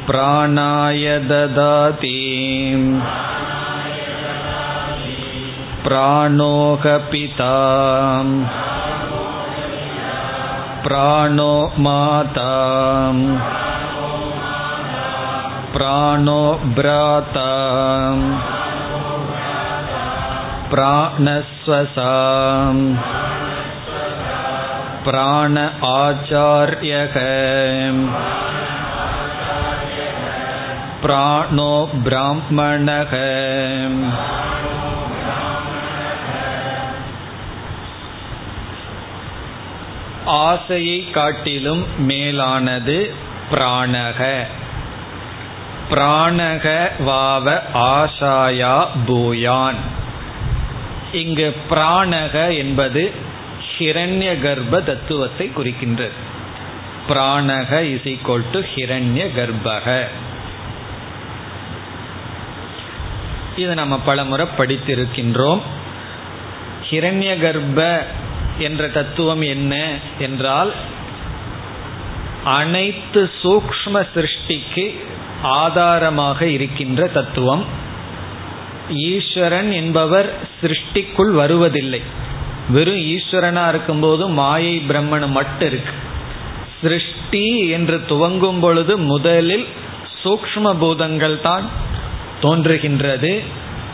[0.08, 2.20] प्राणाय ददाति
[5.88, 7.54] प्राणोकपिता
[10.86, 11.54] प्राणो
[11.86, 12.52] माता
[15.76, 16.42] प्राणो
[16.78, 17.50] भ्राता
[20.72, 22.12] प्राणस्वसा
[25.06, 27.16] प्राण आचार्यः
[31.04, 31.72] प्राणो
[32.06, 33.14] ब्राह्मणः
[40.29, 43.15] ஆசையை காட்டிலும் மேலானது
[43.51, 44.47] பிராணக.
[45.91, 49.81] பிராணக வாவ ஆசாயா பூயான்.
[51.13, 53.13] இங்கு பிராணக என்பது
[53.79, 56.19] ஹிரண்ய கர்ப்ப தத்துவத்தை குறிக்கின்றது.
[57.09, 60.07] பிராணக இஸ் ஈக்வல் டு ஹிரண்ய கர்ப்பக
[63.57, 65.61] இது நம்ம பலமுறை படித்திருக்கின்றோம்.
[66.91, 68.07] ஹிரண்ய கர்ப்ப
[68.59, 70.73] என்ற தத்துவம் என்ன என்றால்
[72.45, 74.95] அனைத்து சூக்ம சிருஷ்டிக்கு
[75.43, 77.65] ஆதாரமாக இருக்கின்ற தத்துவம்.
[78.89, 80.33] ஈஸ்வரன் என்பவர்
[80.63, 82.03] சிருஷ்டிக்குள் வருவதில்லை.
[82.71, 85.93] வெறும் ஈஸ்வரனா இருக்கும்போது மாயை பிரம்மன் மட்டும் இருக்கு.
[86.83, 89.67] சிருஷ்டி என்று துவங்கும் பொழுது முதலில்
[90.25, 91.71] சூக்ம பூதங்கள் தான்
[92.41, 93.43] தோன்றுகின்றது.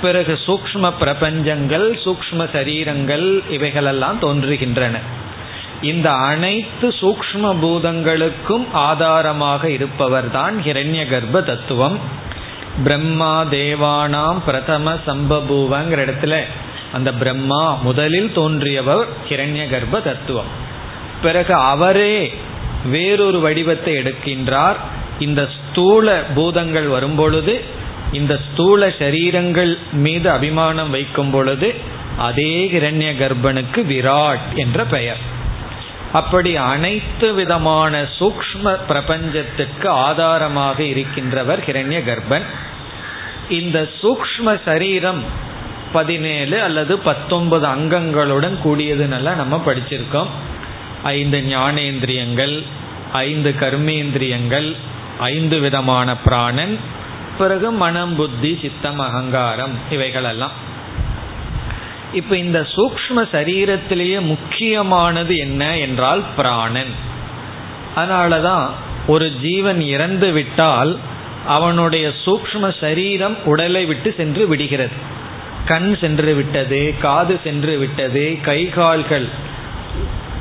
[0.05, 4.96] பிறகு சூக்ம பிரபஞ்சங்கள் சூக்ம சரீரங்கள் இவைகளெல்லாம் தோன்றுகின்றன.
[5.90, 11.96] இந்த அனைத்து சூக்ம பூதங்களுக்கும் ஆதாரமாக இருப்பவர்தான் ஹிரண்ய கர்ப்ப தத்துவம்.
[12.84, 16.36] பிரம்மா தேவானாம் பிரதம சம்பபூவங்கிற இடத்துல
[16.96, 20.50] அந்த பிரம்மா முதலில் தோன்றியவர் ஹிரண்ய கர்ப்ப தத்துவம்.
[21.22, 22.16] பிறகு அவரே
[22.90, 24.78] வேறொரு வடிவத்தை எடுக்கின்றார்.
[25.26, 27.55] இந்த ஸ்தூல பூதங்கள் வரும்பொழுது
[28.15, 29.73] இந்த ஸ்தூல சரீரங்கள்
[30.05, 31.69] மீது அபிமானம் வைக்கும் பொழுது
[32.19, 35.23] அதே ஹிரண்ய கர்ப்பனுக்கு விராட் என்ற பெயர்.
[36.12, 42.47] அப்படி அனைத்து விதமான சூக்ம பிரபஞ்சத்துக்கு ஆதாரமாக இருக்கின்றவர் ஹிரண்ய கர்ப்பன்.
[43.59, 45.23] இந்த சூக்ம சரீரம்
[45.93, 50.31] பதினேழு அல்லது பத்தொன்பது அங்கங்களுடன் கூடியதுன்னெல்லாம் நம்ம படிச்சிருக்கோம்.
[51.03, 52.55] ஐந்து ஞானேந்திரியங்கள்
[53.12, 54.69] ஐந்து கர்மேந்திரியங்கள்
[55.19, 56.75] ஐந்து விதமான பிராணன்
[57.39, 60.51] பிறகு மனம் புத்தி சித்தம் அகங்காரம் இவைகளெல்லாம்.
[62.12, 66.93] இப்ப இந்த சூக்ம சரீரத்திலேயே முக்கியமானது என்ன என்றால் பிராணன்.
[67.97, 68.66] அதனாலதான்
[69.07, 70.99] ஒரு ஜீவன் இறந்து விட்டால்
[71.47, 74.93] அவனுடைய சூக்ம சரீரம் உடலை விட்டு சென்று விடுகிறது.
[75.66, 79.28] கண் சென்று விட்டது காது சென்று விட்டது கை கால்கள்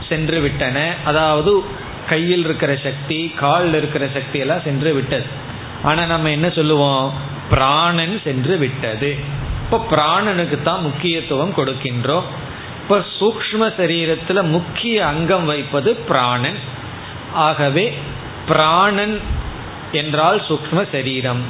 [0.10, 0.94] சென்று விட்டன.
[1.04, 1.64] அதாவது
[2.10, 5.52] கையில் இருக்கிற சக்தி காலில் இருக்கிற சக்தி எல்லாம் சென்று விட்டது.
[5.84, 7.14] ஆனா நம்ம என்ன சொல்லுவோம்?
[7.50, 9.16] பிராணன் சென்று விட்டது.
[9.64, 12.24] இப்போ பிராணனுக்கு தான் முக்கியத்துவம் கொடுக்கின்றோம்.
[12.82, 16.58] இப்ப சூக்ம சரீரத்துல முக்கிய அங்கம் வைப்பது பிராணன்.
[17.34, 17.94] ஆகவே
[18.48, 19.20] பிராணன்
[19.92, 21.44] என்றால் சூக்ம சரீரம்.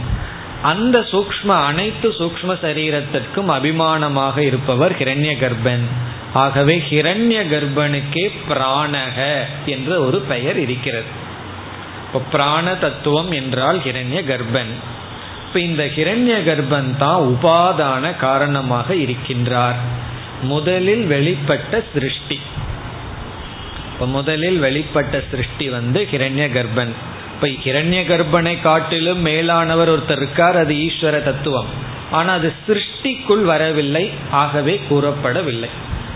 [0.62, 5.86] அந்த சூக்ம அனைத்து சூக்ம சரீரத்திற்கும் அபிமானமாக இருப்பவர் ஹிரண்ய கர்ப்பன்
[6.34, 9.18] ஆகவே ஹிரண்ய கர்ப்பனுக்கே பிராணக
[9.66, 11.23] என்ற ஒரு பெயர் இருக்கிறது.
[12.14, 14.74] இப்போ பிராண தத்துவம் என்றால் ஹிரண்ய கர்ப்பன்.
[15.46, 19.78] இப்போ இந்த ஹிரண்ய கர்ப்பன் தான் உபாதான காரணமாக இருக்கின்றார்.
[20.52, 22.38] முதலில் வெளிப்பட்ட சிருஷ்டி.
[23.92, 26.94] இப்போ முதலில் வெளிப்பட்ட சிருஷ்டி வந்து ஹிரண்ய கர்ப்பன்.
[27.34, 31.72] இப்போ ஹிரண்ய கர்ப்பனை காட்டிலும் மேலானவர் ஒருத்தர் இருக்கார் அது ஈஸ்வர தத்துவம்.
[32.12, 34.06] ஆனால் அது சிருஷ்டிக்குள் வரவில்லை
[34.44, 35.72] ஆகவே கூறப்படவில்லை.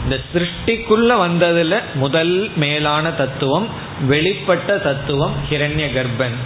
[0.07, 3.67] இந்த சிருஷ்டிக்குள்ள வந்ததுல முதல் மேலான தத்துவம்
[4.09, 6.37] வெளிப்பட்ட தத்துவம் ஹிரண்ய கர்ப்பன்.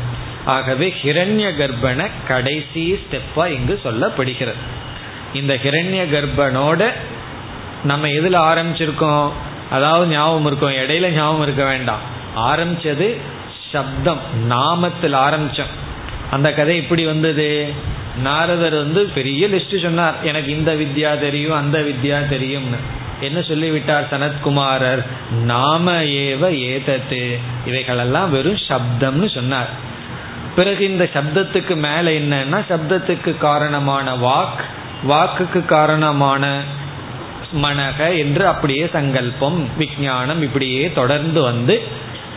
[0.45, 4.61] ஆகவே ஹிரண்ய கர்ப்பனை கடைசி ஸ்டெப்பா இங்கு சொல்லப்படுகிறது.
[5.33, 6.91] இந்த ஹிரண்ய கர்ப்பனோட
[7.83, 9.31] நம்ம எதுல ஆரம்பிச்சிருக்கோம்?
[9.69, 11.99] அதாவது ஞாபகம் இருக்கும் இடையில ஞாபகம் இருக்க வேண்டாம்.
[12.37, 13.17] ஆரம்பிச்சது
[13.71, 15.73] சப்தம் நாமத்தில் ஆரம்பிச்சோம்.
[16.31, 17.73] அந்த கதை இப்படி வந்தது.
[18.17, 22.99] நாரதர் வந்து பெரிய லிஸ்ட் சொன்னார் எனக்கு இந்த வித்யா தெரியும் அந்த வித்யா தெரியும்னு.
[23.21, 25.05] என்ன சொல்லிவிட்டார் சனத்குமாரர்?
[25.31, 27.39] நாம ஏவ ஏதத்து.
[27.65, 29.69] இவைகளெல்லாம் வெறும் சப்தம்னு சொன்னார்.
[30.55, 34.61] பிறகு இந்த சப்தத்துக்கு மேல என்னன்னா சப்தத்துக்கு காரணமான வாக்
[35.07, 36.63] வாக்குக்கு காரணமான
[37.61, 41.81] மனக என்று அப்படியே சங்கல்பம் விஞ்ஞானம் இப்படியே தொடர்ந்து வந்து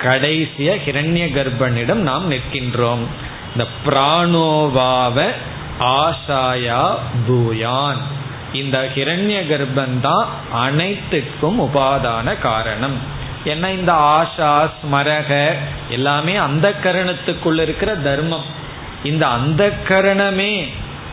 [0.02, 3.04] கடைசிய ஹிரண்ய கர்ப்பனிடம் நாம் நிற்கின்றோம்.
[3.52, 5.26] இந்த பிராணோவாவ
[5.80, 6.94] ஆசாயா
[7.28, 8.02] பூயான்.
[8.54, 12.96] இந்த ஹிரண்ய கர்ப்பன் தான் அனைத்துக்கும் உபாதான காரணம்.
[13.44, 15.30] ஏன்னா இந்த ஆஷா ஸ்மரக
[15.88, 18.46] எல்லாமே அந்த கரணத்துக்குள்ள இருக்கிற தர்மம்.
[19.04, 20.54] இந்த அந்த கரணமே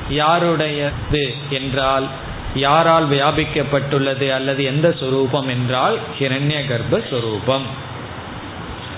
[0.09, 2.07] யாருடையது என்றால்
[2.55, 7.67] யாரால் வியாபிக்கப்பட்டுள்ளது அல்லது எந்த சுரூபம் என்றால் ஹிரண்ய கர்ப்பஸ்வரூபம்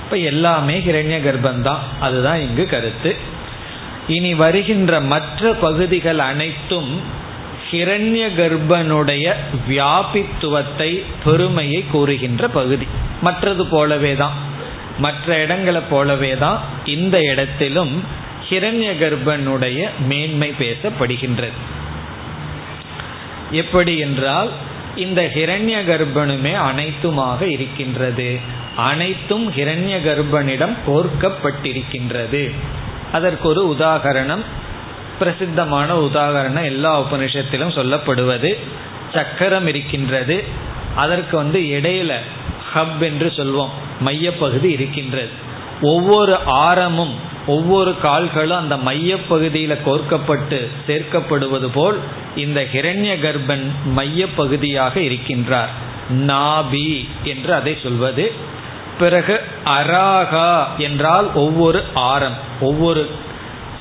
[0.03, 3.11] இப்ப எல்லாமே ஹிரண்ய கர்ப்பந்தான் அதுதான் இங்கு கருத்து.
[4.07, 7.21] இனி வருகின்ற மற்ற பகுதிகள் அனைத்தும்
[7.74, 9.26] ஹிரண்ய கர்ப்பனுடைய
[9.69, 10.89] வியாபித்துவத்தை
[11.26, 12.88] பெருமையை கூறுகின்ற பகுதி.
[13.21, 14.36] மற்றது போலவே தான்.
[14.97, 17.93] மற்ற இடங்களை போலவே தான் இந்த இடத்திலும்
[18.49, 21.59] ஹிரண்ய கர்ப்பனுடைய மேன்மை பேசப்படுகின்றது.
[23.51, 24.49] எப்படி என்றால்
[24.95, 28.39] இந்த ஹிரண்ய கர்ப்பனுமே அனைத்துமாக இருக்கின்றது.
[28.76, 32.51] அனைத்தும் ஹிரண்ய கர்ப்பனிடம் கோர்க்கப்பட்டிருக்கின்றது.
[33.11, 34.43] அதற்கு ஒரு உதாகரணம்
[35.20, 38.57] பிரசித்தமான உதாகரணம் எல்லா உபனிஷத்திலும் சொல்லப்படுவது.
[39.14, 40.43] சக்கரம் இருக்கின்றது.
[40.95, 42.16] அதற்கு வந்து இடையில
[42.76, 43.70] ஹப் என்று சொல்வோம்.
[44.05, 45.30] மையப்பகுதி இருக்கின்றது.
[45.82, 51.99] ஒவ்வொரு ஆரமும் ஒவ்வொரு கால்களும் அந்த மையப்பகுதியில் கோர்க்கப்பட்டு சேர்க்கப்படுவது போல்
[52.36, 55.68] இந்த ஹிரண்ய கர்ப்பன் மையப்பகுதியாக இருக்கின்றார்.
[56.14, 58.32] நாபி என்று அதை சொல்வது.
[58.99, 63.09] பிறகு அராகா என்றால் ஒவ்வொரு ஆரம் ஒவ்வொரு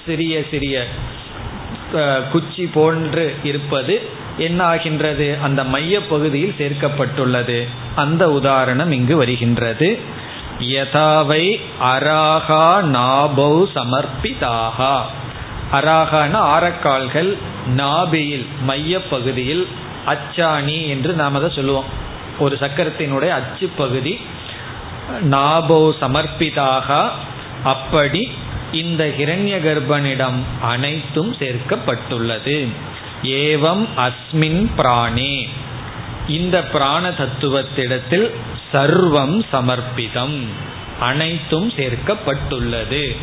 [0.07, 0.87] சிறிய சிறிய
[2.33, 7.69] குச்சி போன்று இருப்பது என்ன ஆகின்றது அந்த மைய பகுதியில் சேர்க்கப்பட்டுள்ளது.
[7.95, 9.99] அந்த உதாரணம் இங்கு வருகின்றது.
[10.59, 12.65] யதாவை அராகா
[12.97, 14.97] நாபௌ சமர்ப்பிதாகா.
[15.73, 17.37] அராகான ஆரக்கால்கள்
[17.77, 19.69] நாபியில் மைய பகுதியில்
[20.07, 21.85] அச்சாணி என்று நாம் அதை சொல்லுவோம்.
[22.39, 24.21] ஒரு சக்கரத்தினுடைய அச்சு பகுதி
[25.31, 27.09] நாபோ சமர்ப்பிதாக.
[27.65, 28.33] அப்படி
[28.73, 32.69] இந்த ஹிரண்ய கர்ப்பனிடம் அனைத்தும் சேர்க்கப்பட்டுள்ளது.
[33.23, 35.49] ஏவம் அஸ்மின் பிராணே.
[36.29, 38.31] இந்த பிராண தத்துவத்திடத்தில்
[38.73, 40.45] சர்வம் சமர்ப்பிதம்.
[41.01, 43.17] அனைத்தும் சேர்க்கப்பட்டுள்ளது.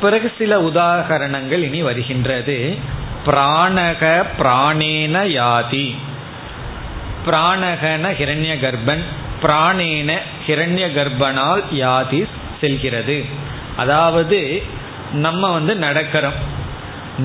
[0.00, 2.76] பிறகு சில உதாகரணங்கள் இனி வருகின்றது.
[3.26, 5.96] பிராணக பிராணேன யாதி.
[7.26, 9.02] பிராணகன ஹிரண்ய கர்ப்பன்
[9.42, 12.24] பிராணேன ஹிரண்ய கர்ப்பனால் யாதி
[12.60, 13.24] செல்கிறது.
[13.76, 14.62] அதாவது
[15.12, 16.38] நம்ம வந்து நடக்கிறோம்.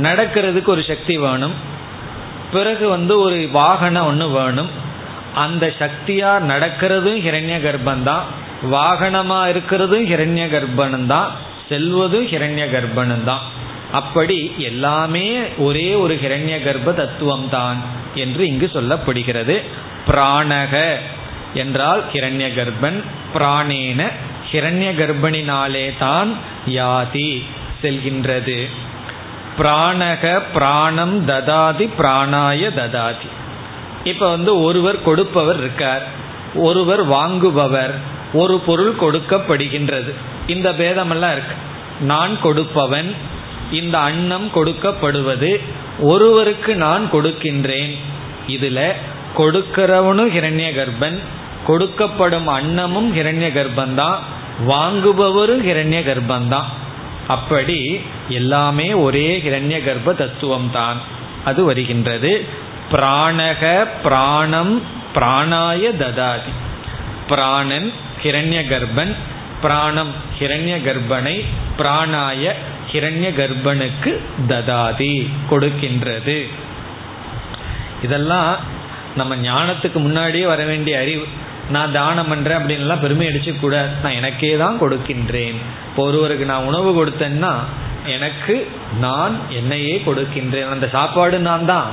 [0.01, 1.53] நடக்கிறதுக்கு ஒரு சக்தி வேணும்.
[2.51, 4.69] பிறகு வந்து ஒரு வாகனம் ஒன்று வேணும்.
[5.36, 8.25] அந்த சக்தியாக நடக்கிறதும் ஹிரண்ய கர்ப்பந்தான்.
[8.71, 11.31] வாகனமாக இருக்கிறதும் ஹிரண்ய கர்ப்பனும் தான்
[11.69, 13.39] செல்வதும் ஹிரண்ய கர்ப்பனும் தான்
[13.91, 17.81] அப்படி எல்லாமே ஒரே ஒரு ஹிரண்ய கர்ப்ப தத்துவம் தான்
[18.15, 19.61] என்று இங்கு சொல்லப்படுகிறது.
[20.07, 20.93] பிராணக
[21.53, 23.03] என்றால் ஹிரண்ய கர்ப்பன்
[23.34, 24.11] பிராணேன
[24.54, 26.32] ஹிரண்ய கர்ப்பணினாலே தான்
[26.68, 27.43] யாதி
[27.82, 28.70] செல்கின்றது.
[29.58, 33.30] பிராணக பிராணம் ததாதி பிராணாய ததாதி.
[34.04, 36.06] இப்போ வந்து ஒருவர் கொடுப்பவர் இருக்கார்.
[36.56, 37.93] ஒருவர் வாங்குபவர்
[38.34, 40.12] ஒரு பொருள் கொடுக்கப்படுகின்றது.
[40.47, 41.56] இந்த பேதமெல்லாம் இருக்கு.
[41.99, 43.16] நான் கொடுப்பவன்
[43.72, 45.51] இந்த அன்னம் கொடுக்கப்படுவது
[45.99, 47.93] ஒருவருக்கு நான் கொடுக்கின்றேன்.
[48.47, 48.80] இதுல
[49.38, 51.20] கொடுக்கிறவனும் ஹிரண்ய கர்ப்பன்
[51.68, 56.70] கொடுக்கப்படும் அன்னமும் ஹிரண்ய கர்ப்பன் தான் வாங்குபவரும் ஹிரண்ய கர்ப்பந்தான்
[57.28, 61.01] அப்படி எல்லாமே ஒரே ஹிரண்ய கர்ப்ப தத்துவம் தான்
[61.45, 62.45] அது வருகின்றது.
[62.91, 64.82] பிராணக பிராணம்
[65.16, 66.54] பிராணாய ததாதி.
[67.28, 67.91] பிராணன்
[68.24, 69.16] ஹிரண்ய கர்ப்பன்
[69.62, 71.45] பிராணம் ஹிரண்ய கர்ப்பனை
[71.78, 72.51] பிராணாய
[72.91, 76.49] ஹிரண்ய கர்ப்பனுக்கு ததாதி கொடுக்கின்றது.
[78.04, 78.58] இதெல்லாம்
[79.16, 81.26] நம்ம ஞானத்துக்கு முன்னாடியே வர வேண்டிய அறிவு.
[81.76, 85.57] நான் தானம் பண்றேன் அப்படின்லாம் பெருமை அடிச்சு கூட நான் எனக்கே தான் கொடுக்கின்றேன்.
[85.89, 87.53] இப்போ ஒருவருக்கு நான் உணவு கொடுத்தேன்னா
[88.16, 88.55] எனக்கு
[89.05, 90.72] நான் என்னையே கொடுக்கின்றேன்.
[90.74, 91.88] அந்த சாப்பாடு நான் தான்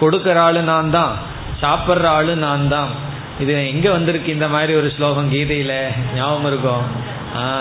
[0.00, 1.12] கொடுக்கிற ஆளு நான் தான்
[1.62, 2.90] சாப்பிட்ற ஆளு நான் தான்.
[3.42, 5.74] இது எங்க வந்திருக்கு இந்த மாதிரி ஒரு ஸ்லோகம் கீதையில?
[6.18, 6.86] ஞாபகம் இருக்கும்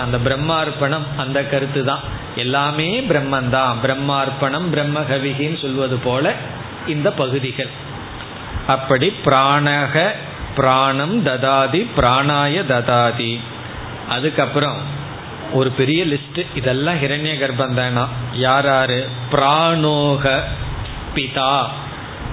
[0.03, 2.03] அந்த பிரம்மார்ப்பணம் அந்த கருத்து தான்.
[2.43, 3.73] எல்லாமே பிரம்மன் தான்.
[3.85, 6.33] பிரம்மார்ப்பணம் பிரம்ம கவிகின்னு சொல்வது போல
[6.93, 7.71] இந்த பகுதிகள்.
[8.75, 10.05] அப்படி பிராணக
[10.55, 13.39] பிராணம் ததாதி பிராணாய ததாதி.
[14.09, 14.77] அதுக்கப்புறம்
[15.53, 18.07] ஒரு பெரிய லிஸ்ட் இதெல்லாம் ஹிரண்ய கர்ப்பம் தானா?
[18.33, 20.39] யார் யாரு பிராணோக
[21.15, 21.63] பிதா.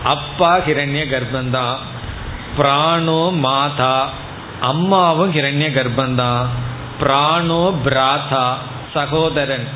[0.05, 1.77] அப்பா ஹிரண்ய கர்ப்பந்தான்
[2.59, 4.09] பிராணோ மாதா.
[4.61, 6.47] அம்மாவும் ஹிரண்ய கர்ப்பந்தான்
[7.01, 8.55] பிராணோ பிராதா
[8.95, 9.69] சகோதரன்.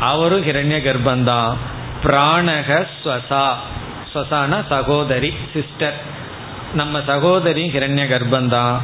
[0.00, 1.56] அவரும் ஹிரண்ய கர்ப்பந்தான்
[2.04, 3.46] பிராணக ஸ்வசா.
[4.14, 6.12] ஸ்வசான சகோதரி சிஸ்டர்
[6.74, 8.76] நம்ம சகோதரி ஹிரண்ய கர்ப்பந்தான்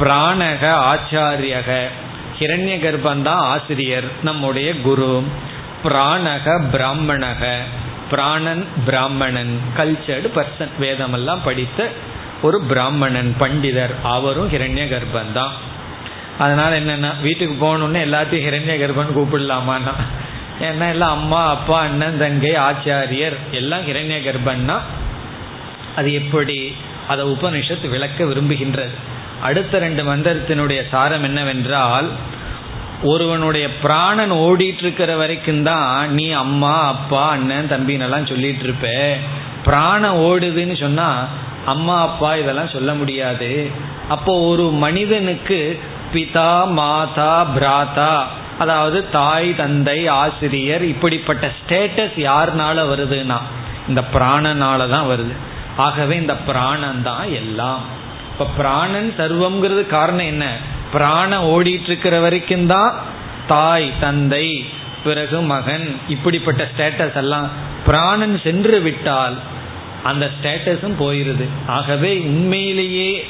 [0.00, 1.82] பிராணக ஆச்சாரியக.
[2.38, 5.24] ஹிரண்ய கர்ப்பந்தான் ஆசிரியர் நம்முடைய குரு.
[5.84, 7.56] பிராணக பிராமணக.
[8.10, 11.90] பிராணன் பிராமணன் கல்ச்சர்டு பர்சன் வேதமெல்லாம் படித்த
[12.42, 13.94] ஒரு பிராமணன் பண்டிதர்.
[14.02, 15.50] அவரும் ஹிரண்ய கர்ப்பந்தான்
[16.38, 19.92] அதனால என்னன்னா வீட்டுக்கு போகணுன்னு எல்லாத்தையும் ஹிரண்ய கர்ப்பன் கூப்பிடலாமான்னா.
[20.60, 24.78] ஏன்னா எல்லாம் அம்மா அப்பா அண்ணன் தங்கை ஆச்சாரியர் எல்லாம் ஹிரண்ய கர்ப்பன்னா
[25.96, 26.76] அது எப்படி?
[27.08, 28.94] அதை உபனிஷத்து விளக்க விரும்புகின்றது.
[29.42, 32.08] அடுத்த ரெண்டு மந்திரத்தினுடைய சாரம் என்னவென்றால்
[33.02, 38.88] ஒருவனுடைய பிராணன் ஓடிட்டு இருக்கிற வரைக்கும் தான் நீ அம்மா அப்பா அண்ணன் தம்பின்னெல்லாம் சொல்லிட்டு இருப்ப
[39.64, 41.08] பிராணம் ஓடுதுன்னு சொன்னா
[41.66, 43.50] அம்மா அப்பா இதெல்லாம் சொல்ல முடியாது.
[44.08, 45.58] அப்போ ஒரு மனிதனுக்கு
[46.14, 48.14] பிதா மாதா பிராதா
[48.58, 53.38] அதாவது தாய் தந்தை ஆசிரியர் இப்படிப்பட்ட ஸ்டேட்டஸ் யாருனால வருதுன்னா
[53.88, 55.34] இந்த பிராணனால தான் வருது.
[55.76, 57.80] ஆகவே இந்த பிராணன் தான் எல்லாம்.
[58.32, 60.56] இப்ப பிராணன் சர்வம்ங்கிறது காரணம் என்ன?
[60.92, 62.94] பிராணம் ஓடிட்டு இருக்கிற வரைக்கும் தான்
[63.46, 64.64] தாய் தந்தை
[65.04, 67.48] பிறகு மகன் இப்படிப்பட்ட ஸ்டேட்டஸ் எல்லாம்
[67.86, 69.36] பிராணன் சென்று விட்டால்
[70.02, 71.46] அந்த ஸ்டேட்டஸும் போயிருது.
[71.66, 73.26] ஆகவே உண்மையிலேயே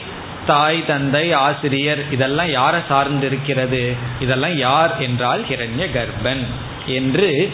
[0.46, 6.44] தாய் தந்தை ஆசிரியர் இதெல்லாம் யாரை சார்ந்து இருக்கிறது இதெல்லாம் யார் என்றால் ஹிரண்ய கர்ப்பன்
[6.86, 7.52] என்று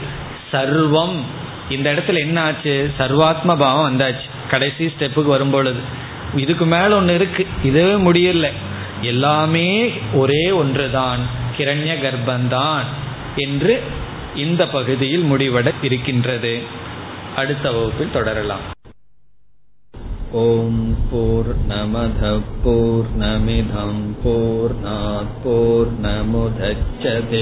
[0.53, 1.17] சர்வம்.
[1.71, 2.91] இந்த இடத்துல என்ன ஆச்சு?
[2.99, 4.28] சர்வாத்ம பாவம் வந்தாச்சு.
[4.52, 5.82] கடைசி ஸ்டெப்புக்கு வரும்பொழுது
[6.38, 8.50] இதுக்கு மேல ஒன்று இருக்கு இதுவே முடியல
[9.04, 9.68] எல்லாமே
[10.14, 11.24] ஒரே ஒன்றுதான்
[11.58, 12.88] கிரண்ய கர்ப்பந்தான்
[13.38, 13.74] என்று
[14.36, 16.54] இந்த பகுதியில் முடிவட இருக்கின்றது
[17.36, 18.66] அடுத்த வகுப்பில் தொடரலாம்
[20.36, 20.78] ॐ
[21.10, 23.92] पूर्णमधः पूर्णमिधं
[24.24, 27.42] पूर्णात् पूर्णमुदच्छते